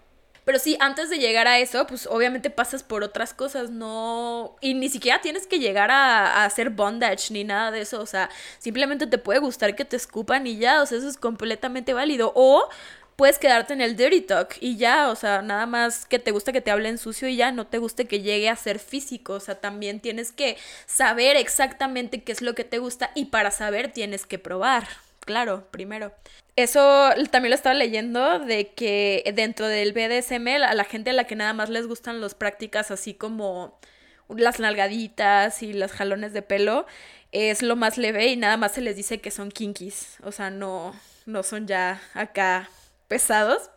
[0.50, 4.56] Pero sí, antes de llegar a eso, pues obviamente pasas por otras cosas, no...
[4.62, 8.32] Y ni siquiera tienes que llegar a, hacer bondage ni nada de eso, o sea,
[8.58, 12.32] simplemente te puede gustar que te escupan y ya, o sea, eso es completamente válido.
[12.34, 12.68] O
[13.16, 16.52] puedes quedarte en el dirty talk y ya, o sea, nada más que te gusta
[16.52, 19.40] que te hablen sucio y ya, no te guste que llegue a ser físico, o
[19.40, 20.58] sea, también tienes que
[20.88, 24.88] saber exactamente qué es lo que te gusta y para saber tienes que probar,
[25.20, 26.12] claro, primero.
[26.60, 31.24] Eso también lo estaba leyendo de que dentro del BDSM a la gente a la
[31.24, 33.80] que nada más les gustan las prácticas así como
[34.28, 36.86] las nalgaditas y los jalones de pelo
[37.32, 40.50] es lo más leve y nada más se les dice que son kinkies, o sea,
[40.50, 40.94] no
[41.26, 42.70] no son ya acá
[43.08, 43.70] pesados.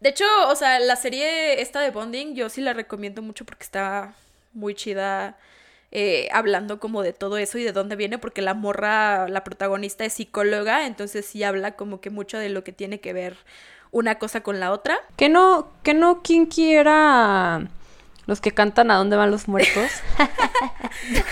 [0.00, 3.64] De hecho, o sea, la serie esta de Bonding yo sí la recomiendo mucho porque
[3.64, 4.14] está
[4.54, 5.36] muy chida
[5.90, 10.04] eh, hablando como de todo eso y de dónde viene, porque la morra, la protagonista
[10.04, 13.36] es psicóloga, entonces sí habla como que mucho de lo que tiene que ver
[13.90, 14.98] una cosa con la otra.
[15.16, 17.68] Que no, que no Kinky era
[18.26, 19.90] los que cantan a dónde van los muertos.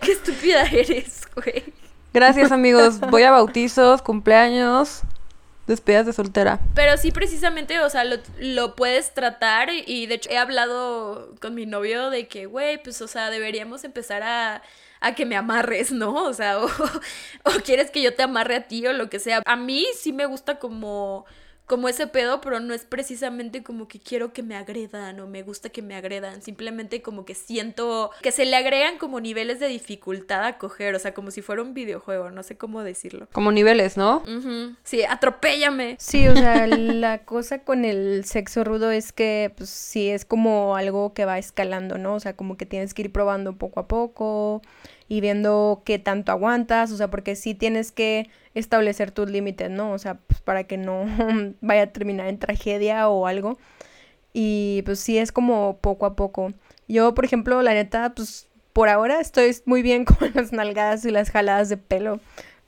[0.00, 1.64] Qué estúpida eres, güey.
[2.14, 5.02] Gracias amigos, voy a bautizos, cumpleaños,
[5.66, 6.60] despedidas de soltera.
[6.74, 11.54] Pero sí, precisamente, o sea, lo, lo puedes tratar y de hecho he hablado con
[11.54, 14.62] mi novio de que, güey, pues, o sea, deberíamos empezar a,
[15.00, 16.14] a que me amarres, ¿no?
[16.14, 19.42] O sea, o, o quieres que yo te amarre a ti o lo que sea.
[19.44, 21.26] A mí sí me gusta como
[21.66, 25.42] como ese pedo, pero no es precisamente como que quiero que me agredan o me
[25.42, 29.68] gusta que me agredan, simplemente como que siento que se le agregan como niveles de
[29.68, 33.28] dificultad a coger, o sea, como si fuera un videojuego, no sé cómo decirlo.
[33.32, 34.22] Como niveles, ¿no?
[34.82, 35.96] Sí, atropéllame.
[35.98, 40.76] Sí, o sea, la cosa con el sexo rudo es que, pues sí, es como
[40.76, 42.14] algo que va escalando, ¿no?
[42.14, 44.60] O sea, como que tienes que ir probando poco a poco
[45.08, 49.92] y viendo qué tanto aguantas, o sea, porque sí tienes que establecer tus límites, ¿no?
[49.92, 51.04] O sea, pues para que no
[51.60, 53.58] vaya a terminar en tragedia o algo.
[54.32, 56.52] Y pues sí es como poco a poco.
[56.88, 61.10] Yo, por ejemplo, la neta, pues por ahora estoy muy bien con las nalgadas y
[61.10, 62.20] las jaladas de pelo.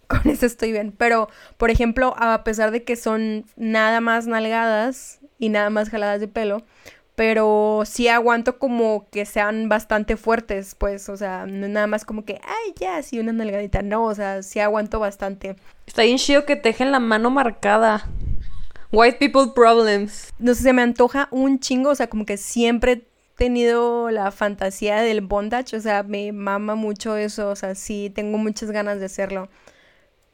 [0.06, 0.92] Con eso estoy bien.
[0.96, 6.20] Pero, por ejemplo, a pesar de que son nada más nalgadas y nada más jaladas
[6.20, 6.62] de pelo,
[7.16, 12.24] pero sí aguanto como que sean bastante fuertes, pues, o sea, no nada más como
[12.24, 15.56] que, ay, ya, sí, una nalgadita, no, o sea, sí aguanto bastante.
[15.86, 18.06] Está bien chido que te dejen la mano marcada.
[18.92, 20.32] White people problems.
[20.38, 24.30] No sé, se me antoja un chingo, o sea, como que siempre he tenido la
[24.30, 29.00] fantasía del bondage, o sea, me mama mucho eso, o sea, sí, tengo muchas ganas
[29.00, 29.48] de hacerlo.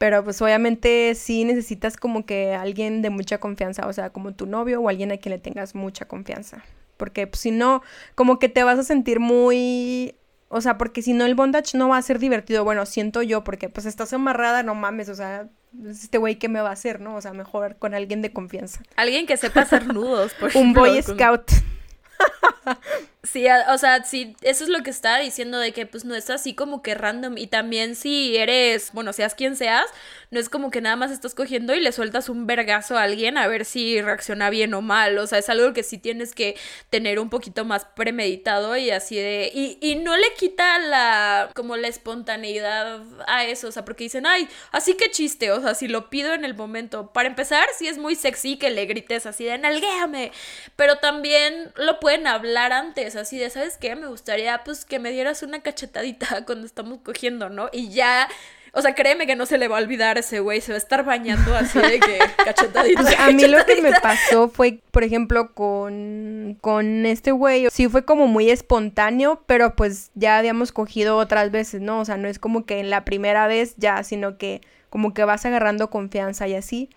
[0.03, 4.47] Pero pues obviamente sí necesitas como que alguien de mucha confianza, o sea, como tu
[4.47, 6.65] novio o alguien a quien le tengas mucha confianza.
[6.97, 7.85] Porque pues, si no,
[8.17, 10.17] como que te vas a sentir muy...
[10.49, 12.65] O sea, porque si no el bondage no va a ser divertido.
[12.65, 15.49] Bueno, siento yo, porque pues estás amarrada, no mames, o sea,
[15.89, 17.15] este güey qué me va a hacer, ¿no?
[17.15, 18.83] O sea, mejor con alguien de confianza.
[18.97, 21.49] Alguien que sepa hacer nudos, por Un boy scout.
[23.25, 26.29] Sí, o sea, sí, eso es lo que estaba diciendo de que pues no es
[26.29, 29.85] así como que random y también si eres, bueno, seas quien seas,
[30.33, 33.39] no es como que nada más estás cogiendo y le sueltas un vergazo a alguien
[33.39, 36.57] a ver si reacciona bien o mal, o sea, es algo que sí tienes que
[36.91, 41.77] tener un poquito más premeditado y así de, y, y no le quita la, como
[41.77, 45.87] la espontaneidad a eso, o sea, porque dicen, ay, así que chiste, o sea, si
[45.87, 49.45] lo pido en el momento, para empezar, sí es muy sexy que le grites así
[49.45, 50.33] de, nalguéame,
[50.75, 53.97] pero también lo pueden hablar antes, así de, ¿sabes qué?
[53.97, 57.69] Me gustaría pues que me dieras una cachetadita cuando estamos cogiendo, ¿no?
[57.73, 58.29] Y ya,
[58.73, 60.79] o sea, créeme que no se le va a olvidar ese güey, se va a
[60.79, 63.25] estar bañando así de que cachetadita.
[63.25, 68.05] a mí lo que me pasó fue, por ejemplo, con, con este güey, sí fue
[68.05, 72.01] como muy espontáneo, pero pues ya habíamos cogido otras veces, ¿no?
[72.01, 75.25] O sea, no es como que en la primera vez ya, sino que como que
[75.25, 76.91] vas agarrando confianza y así.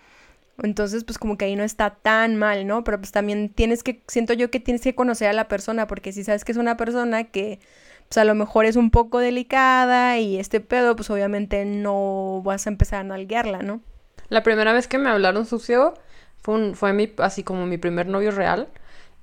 [0.64, 2.84] Entonces, pues como que ahí no está tan mal, ¿no?
[2.84, 6.14] Pero pues también tienes que, siento yo que tienes que conocer a la persona, porque
[6.14, 7.60] si sabes que es una persona que,
[8.08, 12.68] pues a lo mejor es un poco delicada y este pedo, pues obviamente no vas
[12.68, 13.82] a empezar a nalguearla, ¿no?
[14.30, 15.94] La primera vez que me hablaron sucio
[16.42, 18.70] fue, un, fue mi, así como mi primer novio real.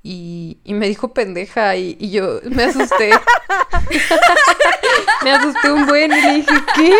[0.05, 3.13] Y, y me dijo pendeja y, y yo me asusté.
[5.25, 6.93] me asusté un buen y le dije, ¿qué?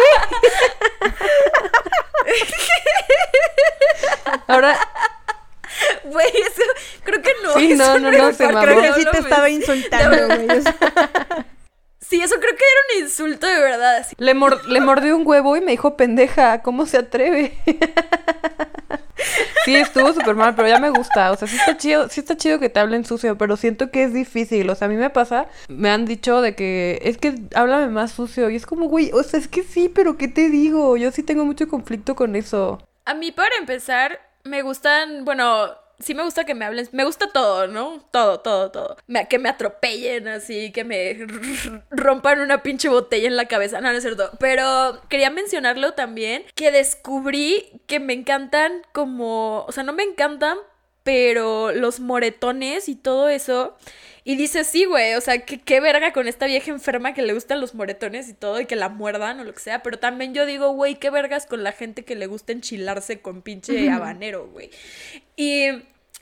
[4.47, 4.79] Ahora.
[6.05, 6.63] Güey, eso
[7.03, 7.55] creo que no.
[7.55, 8.61] Sí, no, no, no, se mamó.
[8.61, 10.49] Creo que sí te estaba insultando, güey.
[12.13, 14.07] Sí, eso creo que era un insulto de verdad.
[14.19, 17.57] Le, mor le mordió un huevo y me dijo pendeja, ¿cómo se atreve?
[19.65, 21.31] Sí, estuvo súper mal, pero ya me gusta.
[21.31, 24.03] O sea, sí está chido, sí está chido que te hablen sucio, pero siento que
[24.03, 24.69] es difícil.
[24.69, 28.11] O sea, a mí me pasa, me han dicho de que es que háblame más
[28.11, 28.51] sucio.
[28.51, 30.97] Y es como, güey, o sea, es que sí, pero ¿qué te digo?
[30.97, 32.83] Yo sí tengo mucho conflicto con eso.
[33.05, 35.69] A mí, para empezar, me gustan, bueno,
[36.03, 38.05] sí me gusta que me hablen, me gusta todo, ¿no?
[38.11, 38.97] Todo, todo, todo.
[39.07, 41.27] Me- que me atropellen así, que me
[41.91, 44.31] rompan una pinche botella en la cabeza, no, no es cierto.
[44.39, 50.59] Pero quería mencionarlo también, que descubrí que me encantan como, o sea, no me encantan,
[51.03, 53.77] pero los moretones y todo eso.
[54.25, 57.35] Y dices, sí, güey, o sea, que qué verga con esta vieja enferma que le
[57.35, 59.83] gustan los moretones y todo y que la muerdan o lo que sea.
[59.83, 63.43] Pero también yo digo, güey, qué vergas con la gente que le gusta enchilarse con
[63.43, 64.71] pinche habanero, güey.
[65.35, 65.71] Y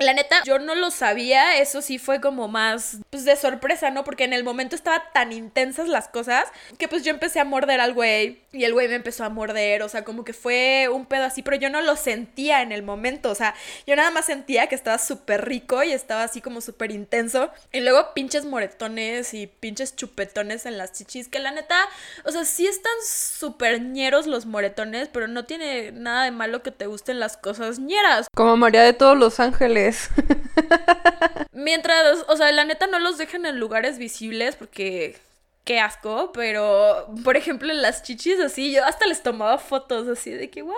[0.01, 4.03] la neta, yo no lo sabía, eso sí fue como más pues, de sorpresa, ¿no?
[4.05, 6.45] Porque en el momento estaba tan intensas las cosas
[6.79, 9.83] que pues yo empecé a morder al güey y el güey me empezó a morder,
[9.83, 12.83] o sea, como que fue un pedo así, pero yo no lo sentía en el
[12.83, 13.55] momento, o sea,
[13.87, 17.51] yo nada más sentía que estaba súper rico y estaba así como súper intenso.
[17.73, 21.77] Y luego pinches moretones y pinches chupetones en las chichis, que la neta,
[22.25, 26.71] o sea, sí están súper ñeros los moretones, pero no tiene nada de malo que
[26.71, 28.27] te gusten las cosas ñeras.
[28.35, 29.90] Como María de todos los ángeles.
[31.53, 35.17] Mientras, o sea, la neta no los dejan en lugares visibles porque
[35.65, 40.51] qué asco, pero por ejemplo las chichis así, yo hasta les tomaba fotos así de
[40.51, 40.75] que wow.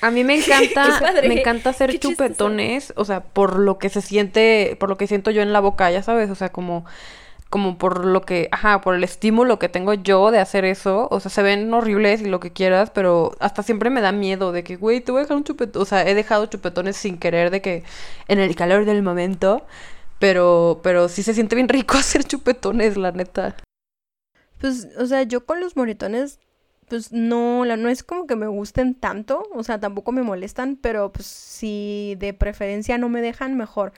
[0.00, 1.28] A mí me encanta, padre.
[1.28, 2.14] me encanta hacer chistoso.
[2.14, 5.60] chupetones, o sea, por lo que se siente, por lo que siento yo en la
[5.60, 6.84] boca, ya sabes, o sea, como,
[7.50, 11.20] como por lo que, ajá, por el estímulo que tengo yo de hacer eso, o
[11.20, 14.64] sea, se ven horribles y lo que quieras, pero hasta siempre me da miedo de
[14.64, 17.50] que, güey, te voy a dejar un chupetón, o sea, he dejado chupetones sin querer
[17.50, 17.84] de que
[18.28, 19.64] en el calor del momento,
[20.18, 23.56] pero, pero sí se siente bien rico hacer chupetones, la neta.
[24.60, 26.40] Pues, o sea, yo con los moretones,
[26.88, 30.76] pues no, la, no es como que me gusten tanto, o sea, tampoco me molestan,
[30.76, 33.92] pero pues si de preferencia no me dejan, mejor.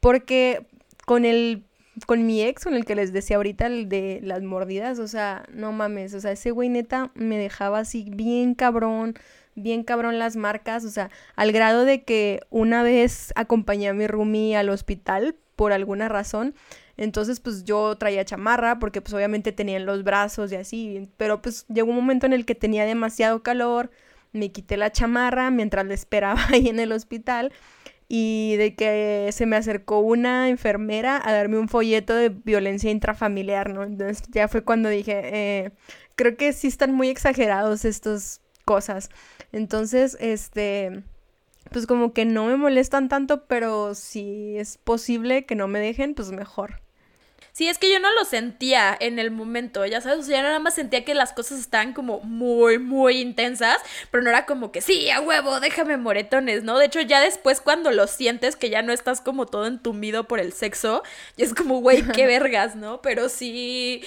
[0.00, 0.66] Porque
[1.04, 1.66] con el,
[2.04, 5.44] con mi ex, con el que les decía ahorita, el de las mordidas, o sea,
[5.52, 9.14] no mames, o sea, ese güey neta me dejaba así bien cabrón,
[9.54, 14.06] bien cabrón las marcas, o sea, al grado de que una vez acompañé a mi
[14.06, 16.54] roomie al hospital por alguna razón.
[16.98, 21.42] Entonces, pues yo traía chamarra porque pues obviamente tenía en los brazos y así, pero
[21.42, 23.90] pues llegó un momento en el que tenía demasiado calor,
[24.32, 27.52] me quité la chamarra mientras le esperaba ahí en el hospital
[28.08, 33.70] y de que se me acercó una enfermera a darme un folleto de violencia intrafamiliar,
[33.70, 33.82] ¿no?
[33.82, 35.72] Entonces ya fue cuando dije, eh,
[36.14, 39.10] creo que sí están muy exagerados estas cosas.
[39.52, 41.02] Entonces, este,
[41.72, 46.14] pues como que no me molestan tanto, pero si es posible que no me dejen,
[46.14, 46.85] pues mejor.
[47.56, 50.42] Sí, es que yo no lo sentía en el momento, ya sabes, o sea, yo
[50.42, 53.78] nada más sentía que las cosas estaban como muy, muy intensas,
[54.10, 56.76] pero no era como que, sí, a huevo, déjame moretones, ¿no?
[56.76, 60.38] De hecho, ya después cuando lo sientes, que ya no estás como todo entumido por
[60.38, 61.02] el sexo,
[61.38, 63.00] y es como, güey, qué vergas, ¿no?
[63.00, 64.04] Pero sí,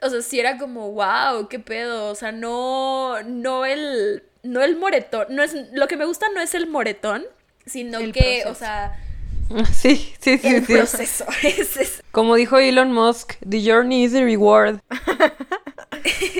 [0.00, 4.76] o sea, sí era como, wow, qué pedo, o sea, no, no el, no el
[4.76, 7.26] moretón, no es, lo que me gusta no es el moretón,
[7.66, 8.98] sino El que, o sea,
[9.72, 10.72] Sí, sí, sí, el sí.
[10.74, 14.80] proceso, es Como dijo Elon Musk, the journey is the reward.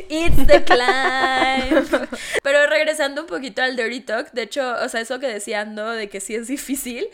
[0.09, 2.09] It's the climb.
[2.43, 5.91] Pero regresando un poquito al Dirty Talk, de hecho, o sea, eso que decía Ando
[5.91, 7.09] de que sí es difícil.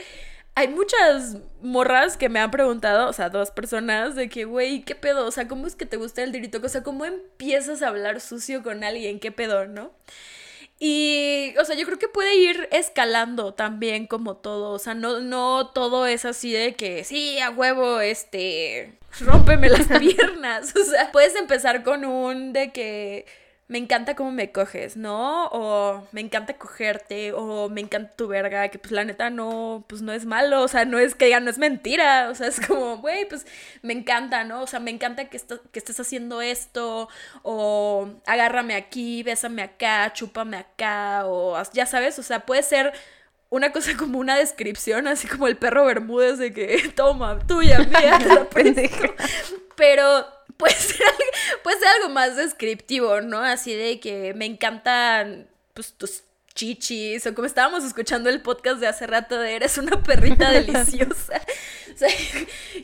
[0.54, 4.94] Hay muchas morras que me han preguntado, o sea, dos personas, de que, güey, ¿qué
[4.94, 5.26] pedo?
[5.26, 6.64] O sea, ¿cómo es que te gusta el Dirty Talk?
[6.64, 9.18] O sea, ¿cómo empiezas a hablar sucio con alguien?
[9.18, 9.92] ¿Qué pedo, no?
[10.84, 14.72] Y, o sea, yo creo que puede ir escalando también como todo.
[14.72, 19.86] O sea, no, no todo es así de que, sí, a huevo, este, rómpeme las
[20.00, 20.74] piernas.
[20.76, 23.26] O sea, puedes empezar con un de que
[23.68, 25.46] me encanta cómo me coges, ¿no?
[25.46, 30.02] O me encanta cogerte, o me encanta tu verga, que pues la neta no, pues
[30.02, 32.60] no es malo, o sea, no es que digan, no es mentira, o sea, es
[32.60, 33.46] como, güey, pues
[33.82, 34.62] me encanta, ¿no?
[34.62, 37.08] O sea, me encanta que, est- que estés haciendo esto,
[37.42, 42.92] o agárrame aquí, bésame acá, chúpame acá, o ya sabes, o sea, puede ser
[43.50, 48.18] una cosa como una descripción, así como el perro Bermúdez de que, toma, tuya, mía,
[48.18, 48.46] te la.
[49.76, 50.26] Pero
[50.62, 53.40] puede ser, algo- puede ser algo más descriptivo, ¿no?
[53.40, 56.22] Así de que me encantan, pues, tus
[56.54, 61.40] chichis, o como estábamos escuchando el podcast de hace rato de eres una perrita deliciosa.
[61.94, 62.08] O sea,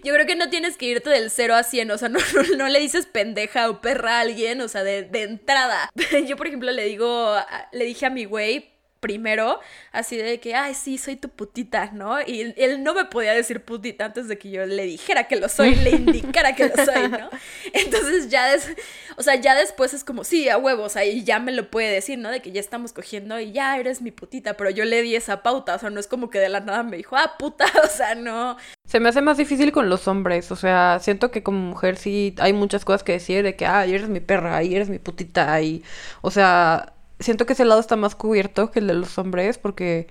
[0.05, 2.57] yo creo que no tienes que irte del 0 a 100, o sea, no, no,
[2.59, 5.88] no le dices pendeja o perra a alguien, o sea, de, de entrada.
[6.27, 7.35] Yo, por ejemplo, le digo,
[7.73, 9.61] le dije a mi güey, primero,
[9.93, 12.21] así de que, ay, sí, soy tu putita, ¿no?
[12.21, 15.49] Y él no me podía decir putita antes de que yo le dijera que lo
[15.49, 17.31] soy, le indicara que lo soy, ¿no?
[17.73, 18.55] Entonces ya,
[19.17, 22.19] o sea, ya después es como, sí, a huevos, ahí ya me lo puede decir,
[22.19, 22.31] ¿no?
[22.31, 25.42] De que ya estamos cogiendo y ya eres mi putita, pero yo le di esa
[25.42, 27.88] pauta, o sea, no es como que de la nada me dijo, ah, puta, o
[27.88, 28.57] sea, no.
[28.87, 32.35] Se me hace más difícil con los hombres, o sea, siento que como mujer sí
[32.38, 35.61] hay muchas cosas que decir de que, ah, eres mi perra, y eres mi putita,
[35.61, 35.83] y,
[36.21, 40.06] o sea siento que ese lado está más cubierto que el de los hombres porque,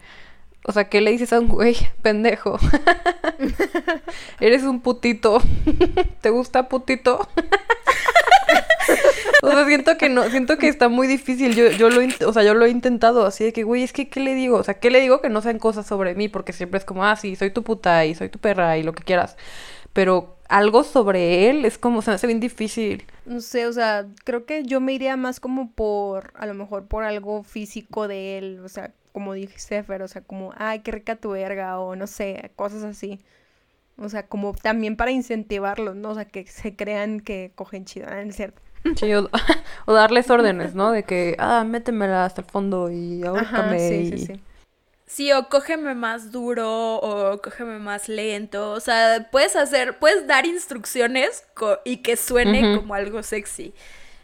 [0.64, 1.76] o sea, ¿qué le dices a un güey?
[2.02, 2.60] Pendejo.
[4.40, 5.42] Eres un putito.
[6.22, 7.28] ¿Te gusta putito?
[9.42, 11.56] o sea, siento que no, siento que está muy difícil.
[11.56, 14.10] Yo, yo lo, o sea, yo lo he intentado así de que, güey, es que,
[14.10, 14.58] ¿qué le digo?
[14.58, 16.28] O sea, ¿qué le digo que no sean cosas sobre mí?
[16.30, 18.94] Porque siempre es como, ah, sí, soy tu puta y soy tu perra y lo
[18.94, 19.38] que quieras.
[19.94, 23.06] Pero algo sobre él es como, se me hace bien difícil.
[23.26, 26.86] No sé, o sea, creo que yo me iría más como por, a lo mejor
[26.86, 30.92] por algo físico de él, o sea, como dije Fer, o sea, como, ay, qué
[30.92, 33.20] rica tu verga, o no sé, cosas así.
[33.98, 36.12] O sea, como también para incentivarlos, ¿no?
[36.12, 38.32] O sea, que se crean que cogen chido, ¿no?
[38.32, 38.62] cierto?
[38.96, 39.12] Sí,
[39.86, 40.92] o, darles órdenes, ¿no?
[40.92, 43.80] De que, ah, métemela hasta el fondo y ahórcame.
[43.80, 44.42] Sí, sí, sí.
[45.08, 48.72] Sí, o cógeme más duro o cógeme más lento.
[48.72, 51.46] O sea, puedes hacer, puedes dar instrucciones
[51.86, 53.74] y que suene como algo sexy.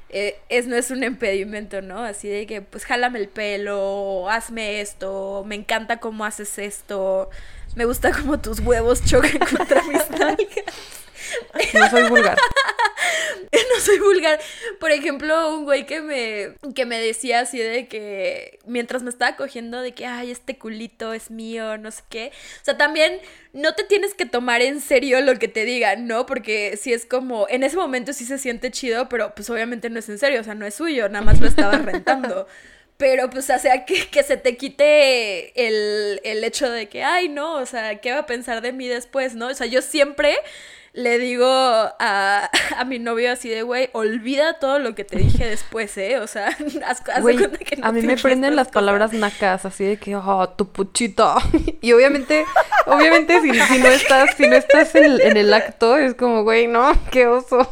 [0.09, 1.99] Eh, es, no es un impedimento, ¿no?
[2.03, 7.31] Así de que, pues, jálame el pelo, hazme esto, me encanta cómo haces esto,
[7.75, 10.75] me gusta cómo tus huevos chocan contra mis nalgas.
[11.73, 12.38] No soy vulgar.
[13.51, 14.39] no soy vulgar.
[14.80, 19.36] Por ejemplo, un güey que me, que me decía así de que mientras me estaba
[19.36, 22.32] cogiendo de que, ay, este culito es mío, no sé qué.
[22.61, 23.20] O sea, también
[23.53, 26.26] no te tienes que tomar en serio lo que te digan, ¿no?
[26.26, 29.99] Porque si es como, en ese momento sí se siente chido, pero pues obviamente no
[29.99, 32.47] es en serio, o sea, no es suyo, nada más lo estaba rentando.
[32.95, 37.28] Pero pues, o sea, que, que se te quite el, el hecho de que, ay,
[37.28, 39.47] no, o sea, ¿qué va a pensar de mí después, no?
[39.47, 40.38] O sea, yo siempre
[40.93, 45.45] le digo a, a mi novio así de, güey, olvida todo lo que te dije
[45.45, 46.19] después, ¿eh?
[46.19, 49.97] O sea, haz, cuenta que no A mí me prenden las palabras nacas, así de
[49.97, 51.35] que, oh, tu puchito.
[51.81, 52.45] y obviamente,
[52.85, 56.67] obviamente si, si, no estás, si no estás en, en el acto, es como, güey,
[56.67, 57.67] no, qué oso.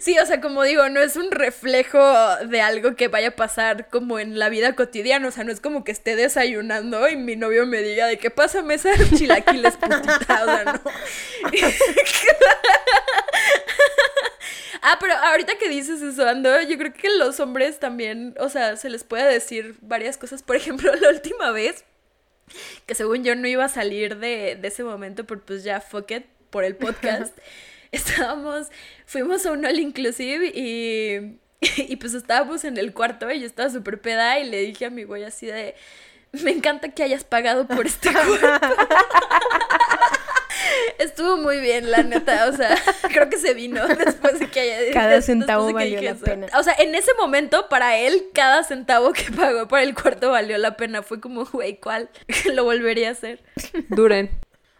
[0.00, 1.98] Sí, o sea, como digo, no es un reflejo
[2.46, 5.28] de algo que vaya a pasar como en la vida cotidiana.
[5.28, 8.30] O sea, no es como que esté desayunando y mi novio me diga de que
[8.30, 10.42] pásame esa chilaquiles putita.
[10.42, 10.80] O sea, no.
[14.82, 18.76] ah, pero ahorita que dices eso, Ando, yo creo que los hombres también, o sea,
[18.76, 20.42] se les puede decir varias cosas.
[20.42, 21.84] Por ejemplo, la última vez,
[22.86, 26.10] que según yo no iba a salir de, de ese momento, pero pues ya fuck
[26.10, 27.36] it, por el podcast.
[27.92, 28.68] estábamos,
[29.06, 31.38] fuimos a un all inclusive y,
[31.92, 34.90] y pues estábamos en el cuarto y yo estaba súper peda y le dije a
[34.90, 35.74] mi güey así de,
[36.32, 38.10] me encanta que hayas pagado por este
[38.40, 38.86] cuarto.
[40.98, 42.76] Estuvo muy bien, la neta, o sea,
[43.08, 44.92] creo que se vino después de que haya...
[44.92, 46.48] Cada centavo valió la pena.
[46.58, 50.58] O sea, en ese momento, para él, cada centavo que pagó por el cuarto valió
[50.58, 51.02] la pena.
[51.02, 52.10] Fue como, güey, ¿cuál?
[52.52, 53.42] Lo volvería a hacer.
[53.88, 54.30] Duren.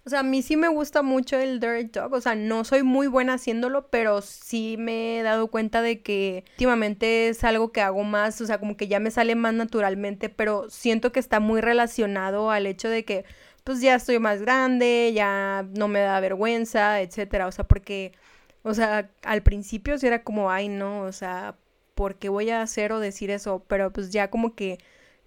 [0.08, 2.14] O sea, a mí sí me gusta mucho el Dirty Talk.
[2.14, 6.44] O sea, no soy muy buena haciéndolo, pero sí me he dado cuenta de que
[6.52, 8.40] últimamente es algo que hago más.
[8.40, 12.50] O sea, como que ya me sale más naturalmente, pero siento que está muy relacionado
[12.50, 13.26] al hecho de que,
[13.64, 17.46] pues ya estoy más grande, ya no me da vergüenza, etcétera.
[17.46, 18.12] O sea, porque,
[18.62, 21.54] o sea, al principio sí era como, ay, no, o sea,
[21.94, 23.62] ¿por qué voy a hacer o decir eso?
[23.68, 24.78] Pero pues ya como que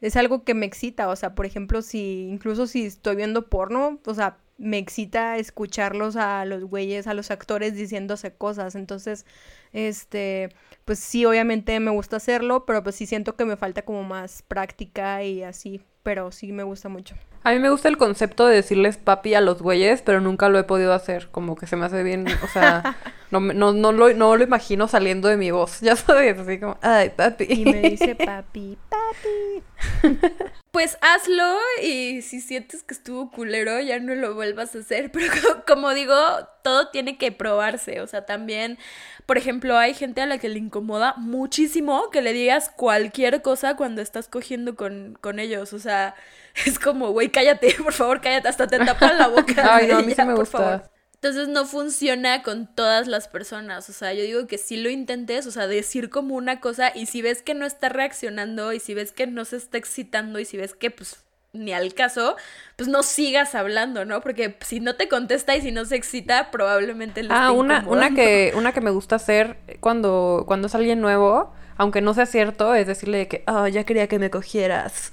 [0.02, 4.00] es algo que me excita, o sea, por ejemplo, si incluso si estoy viendo porno,
[4.08, 8.76] o sea, me excita escucharlos a los güeyes, a los actores diciéndose cosas.
[8.76, 9.26] Entonces,
[9.74, 10.50] este,
[10.86, 14.44] pues sí, obviamente me gusta hacerlo, pero pues sí siento que me falta como más
[14.44, 17.16] práctica y así, pero sí me gusta mucho.
[17.44, 20.60] A mí me gusta el concepto de decirles papi a los güeyes, pero nunca lo
[20.60, 21.30] he podido hacer.
[21.32, 22.96] Como que se me hace bien, o sea,
[23.32, 25.82] no, no, no, lo, no lo imagino saliendo de mi voz.
[25.82, 27.46] Ya sabes, así como, ay, papi.
[27.50, 29.64] Y me dice papi, papi.
[30.72, 35.12] Pues hazlo y si sientes que estuvo culero, ya no lo vuelvas a hacer.
[35.14, 35.28] Pero
[35.68, 36.16] como digo,
[36.64, 38.00] todo tiene que probarse.
[38.00, 38.78] O sea, también,
[39.26, 43.76] por ejemplo, hay gente a la que le incomoda muchísimo que le digas cualquier cosa
[43.76, 45.74] cuando estás cogiendo con, con ellos.
[45.74, 46.16] O sea,
[46.66, 49.56] es como, güey, cállate, por favor, cállate, hasta te tapan la boca.
[49.76, 50.90] Ay, no, a mí sí me gusta.
[51.14, 53.88] Entonces no funciona con todas las personas.
[53.90, 57.06] O sea, yo digo que si lo intentes, o sea, decir como una cosa y
[57.06, 60.46] si ves que no está reaccionando y si ves que no se está excitando y
[60.46, 61.24] si ves que pues
[61.54, 62.38] ni al caso,
[62.76, 64.22] pues no sigas hablando, ¿no?
[64.22, 68.16] Porque si no te contesta y si no se excita, probablemente le Ah, una, una
[68.16, 72.74] que una que me gusta hacer cuando cuando es alguien nuevo, aunque no sea cierto,
[72.74, 75.12] es decirle de que, oh, ya quería que me cogieras.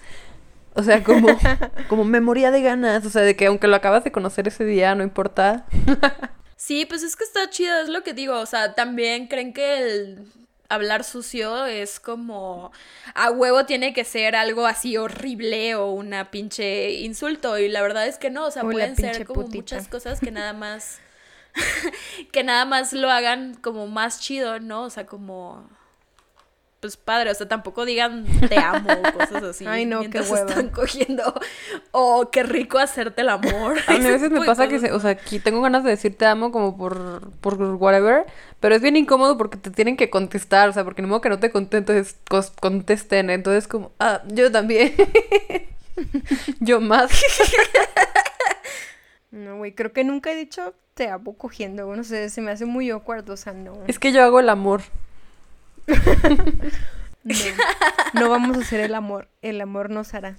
[0.79, 1.29] O sea, como,
[1.89, 3.05] como me moría de ganas.
[3.05, 5.67] O sea, de que aunque lo acabas de conocer ese día, no importa.
[6.61, 8.37] Sí, pues es que está chido, es lo que digo.
[8.37, 10.27] O sea, también creen que el
[10.69, 12.73] hablar sucio es como
[13.15, 17.59] a huevo tiene que ser algo así horrible o una pinche insulto.
[17.59, 19.77] Y la verdad es que no, o sea, O pueden ser como putita.
[19.77, 20.99] muchas cosas que nada más.
[22.33, 24.83] que nada más lo hagan como más chido, ¿no?
[24.83, 25.71] O sea, como.
[26.81, 29.67] Pues padre, o sea, tampoco digan te amo o cosas así.
[29.67, 30.49] Ay, no, qué mientras hueva.
[30.49, 31.35] están cogiendo.
[31.91, 33.79] O qué rico hacerte el amor.
[33.89, 35.91] A mí a veces me de pasa que, se- o sea, aquí tengo ganas de
[35.91, 38.27] decir te amo como por, por whatever,
[38.61, 41.31] pero es bien incómodo porque te tienen que contestar, o sea, porque ni modo que
[41.31, 42.17] no te contentes,
[42.61, 44.95] contesten, entonces como, ah, yo también.
[46.61, 47.11] yo más.
[49.31, 52.65] No, güey, creo que nunca he dicho te amo cogiendo, no sé, se me hace
[52.65, 53.75] muy awkward, o sea, no.
[53.87, 54.81] Es que yo hago el amor.
[58.15, 60.39] No, vamos a hacer el amor, el amor nos hará.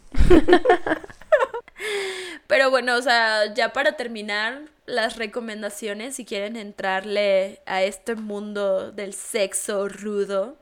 [2.48, 8.92] Pero bueno, o sea, ya para terminar, las recomendaciones, si quieren entrarle a este mundo
[8.92, 10.58] del sexo rudo,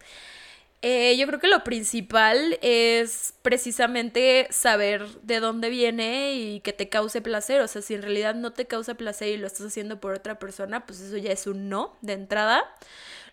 [0.82, 6.90] eh, yo creo que lo principal es precisamente saber de dónde viene y que te
[6.90, 7.62] cause placer.
[7.62, 10.40] O sea, si en realidad no te causa placer y lo estás haciendo por otra
[10.40, 12.64] persona, pues eso ya es un no de entrada.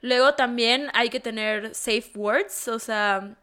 [0.05, 3.36] Luego también hay que tener safe words, o sea,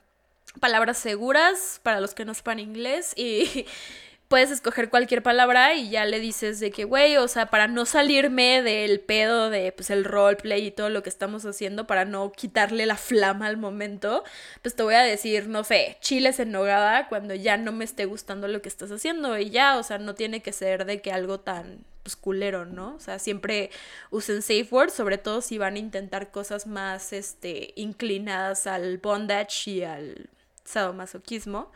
[0.59, 3.65] palabras seguras para los que no sepan inglés y
[4.31, 7.85] puedes escoger cualquier palabra y ya le dices de que, güey, o sea, para no
[7.85, 12.31] salirme del pedo de, pues, el roleplay y todo lo que estamos haciendo, para no
[12.31, 14.23] quitarle la flama al momento,
[14.61, 18.05] pues te voy a decir, no sé, chiles en nogada cuando ya no me esté
[18.05, 21.11] gustando lo que estás haciendo y ya, o sea, no tiene que ser de que
[21.11, 22.95] algo tan, pues, culero, ¿no?
[22.95, 23.69] O sea, siempre
[24.11, 29.71] usen safe words, sobre todo si van a intentar cosas más, este, inclinadas al bondage
[29.71, 30.29] y al
[30.63, 31.69] sadomasoquismo.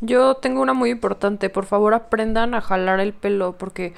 [0.00, 3.94] Yo tengo una muy importante, por favor aprendan a jalar el pelo porque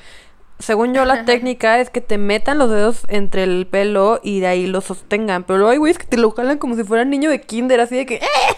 [0.58, 4.46] según yo la técnica es que te metan los dedos entre el pelo y de
[4.46, 7.30] ahí lo sostengan, pero luego hay güeyes que te lo jalan como si fuera niño
[7.30, 8.56] de kinder, así de que ¡eh!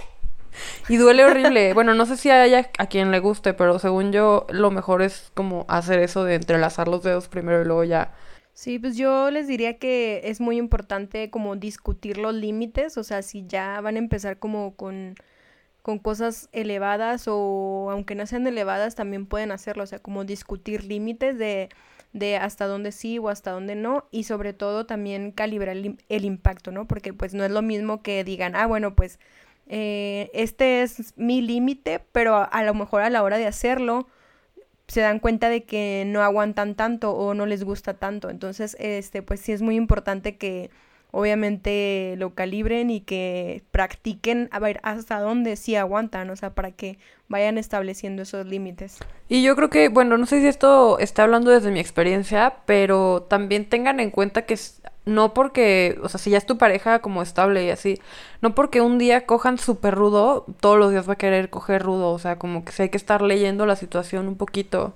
[0.89, 1.73] Y duele horrible.
[1.79, 5.31] Bueno, no sé si haya a quien le guste, pero según yo lo mejor es
[5.35, 8.13] como hacer eso de entrelazar los dedos primero y luego ya.
[8.53, 13.23] Sí, pues yo les diría que es muy importante como discutir los límites, o sea,
[13.23, 15.15] si ya van a empezar como con,
[15.89, 20.85] con cosas elevadas o aunque no sean elevadas también pueden hacerlo, o sea, como discutir
[20.85, 21.71] límites de,
[22.13, 26.27] de hasta dónde sí o hasta dónde no y sobre todo también calibrar el, el
[26.27, 26.87] impacto, ¿no?
[26.87, 29.19] Porque pues no es lo mismo que digan, ah, bueno, pues
[29.67, 34.09] eh, este es mi límite, pero a, a lo mejor a la hora de hacerlo
[34.89, 38.29] se dan cuenta de que no aguantan tanto o no les gusta tanto.
[38.29, 40.69] Entonces, este, pues sí es muy importante que
[41.11, 46.73] obviamente lo calibren y que practiquen a ver hasta dónde sí aguantan, o sea, para
[46.73, 46.99] que
[47.29, 48.99] vayan estableciendo esos límites.
[49.29, 53.27] Y yo creo que, bueno, no sé si esto está hablando desde mi experiencia, pero
[53.29, 54.57] también tengan en cuenta que
[55.05, 58.01] no porque, o sea, si ya es tu pareja como estable y así,
[58.43, 62.13] no porque un día cojan súper rudo, todos los días va a querer coger rudo,
[62.13, 64.95] o sea, como que sí hay que estar leyendo la situación un poquito.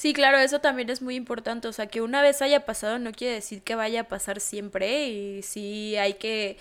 [0.00, 1.68] Sí, claro, eso también es muy importante.
[1.68, 5.08] O sea, que una vez haya pasado no quiere decir que vaya a pasar siempre.
[5.08, 6.56] Y sí hay que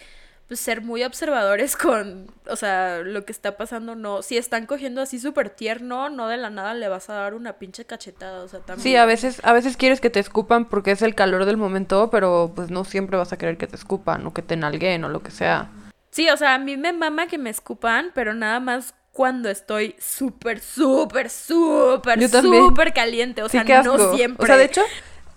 [0.49, 3.95] pues, ser muy observadores con, o sea, lo que está pasando.
[3.95, 7.33] No, si están cogiendo así súper tierno, no de la nada le vas a dar
[7.33, 8.43] una pinche cachetada.
[8.43, 8.83] O sea, también.
[8.83, 12.09] Sí, a veces, a veces quieres que te escupan porque es el calor del momento,
[12.09, 15.07] pero pues no siempre vas a querer que te escupan o que te nalguen o
[15.07, 15.71] lo que sea.
[16.11, 19.97] Sí, o sea, a mí me mama que me escupan, pero nada más cuando estoy
[19.99, 23.43] súper, súper, súper, súper caliente.
[23.43, 24.41] O Sí, sea, no siempre.
[24.41, 24.81] O sea, de hecho,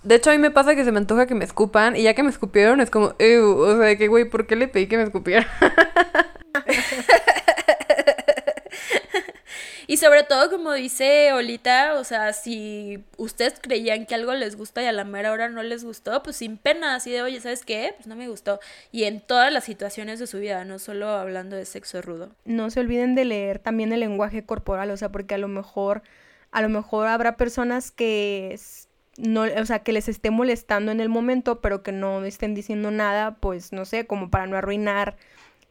[0.05, 2.15] de hecho a mí me pasa que se me antoja que me escupan y ya
[2.15, 4.87] que me escupieron es como, "Ew", o sea, de que güey, ¿por qué le pedí
[4.87, 5.49] que me escupiera?
[9.87, 14.83] Y sobre todo, como dice Olita, o sea, si ustedes creían que algo les gusta
[14.83, 17.65] y a la mera hora no les gustó, pues sin pena, así de, oye, ¿sabes
[17.65, 17.95] qué?
[17.97, 18.61] Pues no me gustó.
[18.91, 22.31] Y en todas las situaciones de su vida, no solo hablando de sexo rudo.
[22.45, 26.03] No se olviden de leer también el lenguaje corporal, o sea, porque a lo mejor,
[26.51, 28.59] a lo mejor habrá personas que
[29.19, 32.91] no, o sea, que les esté molestando en el momento, pero que no estén diciendo
[32.91, 35.17] nada, pues no sé, como para no arruinar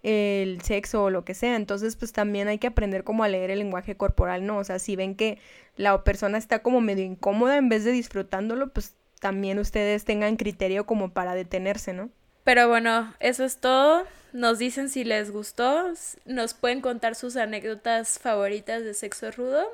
[0.04, 1.56] el sexo o lo que sea.
[1.56, 4.58] Entonces, pues también hay que aprender como a leer el lenguaje corporal, ¿no?
[4.58, 5.38] O sea, si ven que
[5.76, 10.86] la persona está como medio incómoda en vez de disfrutándolo, pues también ustedes tengan criterio
[10.86, 12.10] como para detenerse, ¿no?
[12.44, 14.06] Pero bueno, eso es todo.
[14.34, 15.92] Nos dicen si les gustó,
[16.26, 19.66] nos pueden contar sus anécdotas favoritas de sexo rudo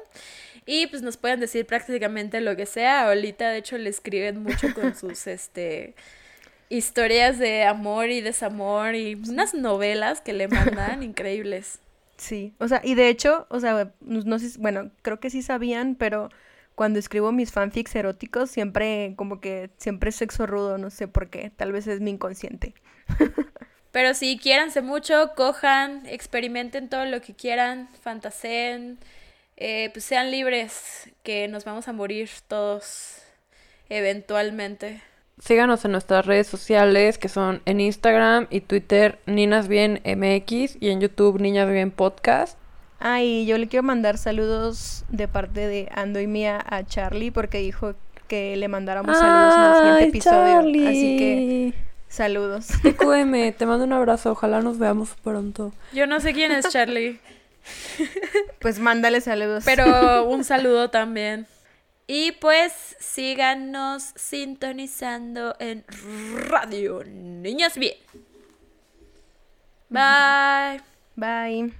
[0.66, 3.04] y pues nos pueden decir prácticamente lo que sea.
[3.04, 5.96] A Olita, de hecho, le escriben mucho con sus, este,
[6.70, 11.80] historias de amor y desamor y unas novelas que le mandan increíbles.
[12.18, 15.42] Sí, o sea, y de hecho, o sea, no, no sé, bueno, creo que sí
[15.42, 16.30] sabían, pero
[16.76, 21.30] cuando escribo mis fanfics eróticos siempre como que siempre es sexo rudo, no sé por
[21.30, 22.74] qué, tal vez es mi inconsciente.
[23.92, 29.00] Pero sí, quiéranse mucho, cojan, experimenten todo lo que quieran, fantaseen,
[29.56, 33.24] eh, pues sean libres, que nos vamos a morir todos
[33.90, 35.02] eventualmente.
[35.40, 40.90] Síganos en nuestras redes sociales que son en Instagram y Twitter Ninas Bien MX y
[40.90, 42.58] en YouTube Niñas Bien Podcast.
[43.00, 47.30] Ah, y yo le quiero mandar saludos de parte de Ando y Mía a Charlie
[47.30, 47.94] porque dijo
[48.28, 50.90] que le mandáramos saludos en el siguiente Ay, episodio.
[50.90, 51.74] Así que
[52.10, 52.68] saludos.
[52.82, 55.72] TQM, te mando un abrazo, ojalá nos veamos pronto.
[55.94, 57.20] Yo no sé quién es Charlie,
[58.60, 59.64] Pues mándale saludos.
[59.66, 61.46] pero un saludo también.
[62.08, 65.84] Y pues síganos sintonizando en
[66.50, 67.96] Radio Niñas Bien.
[69.90, 70.82] Bye.
[71.16, 71.74] Bye.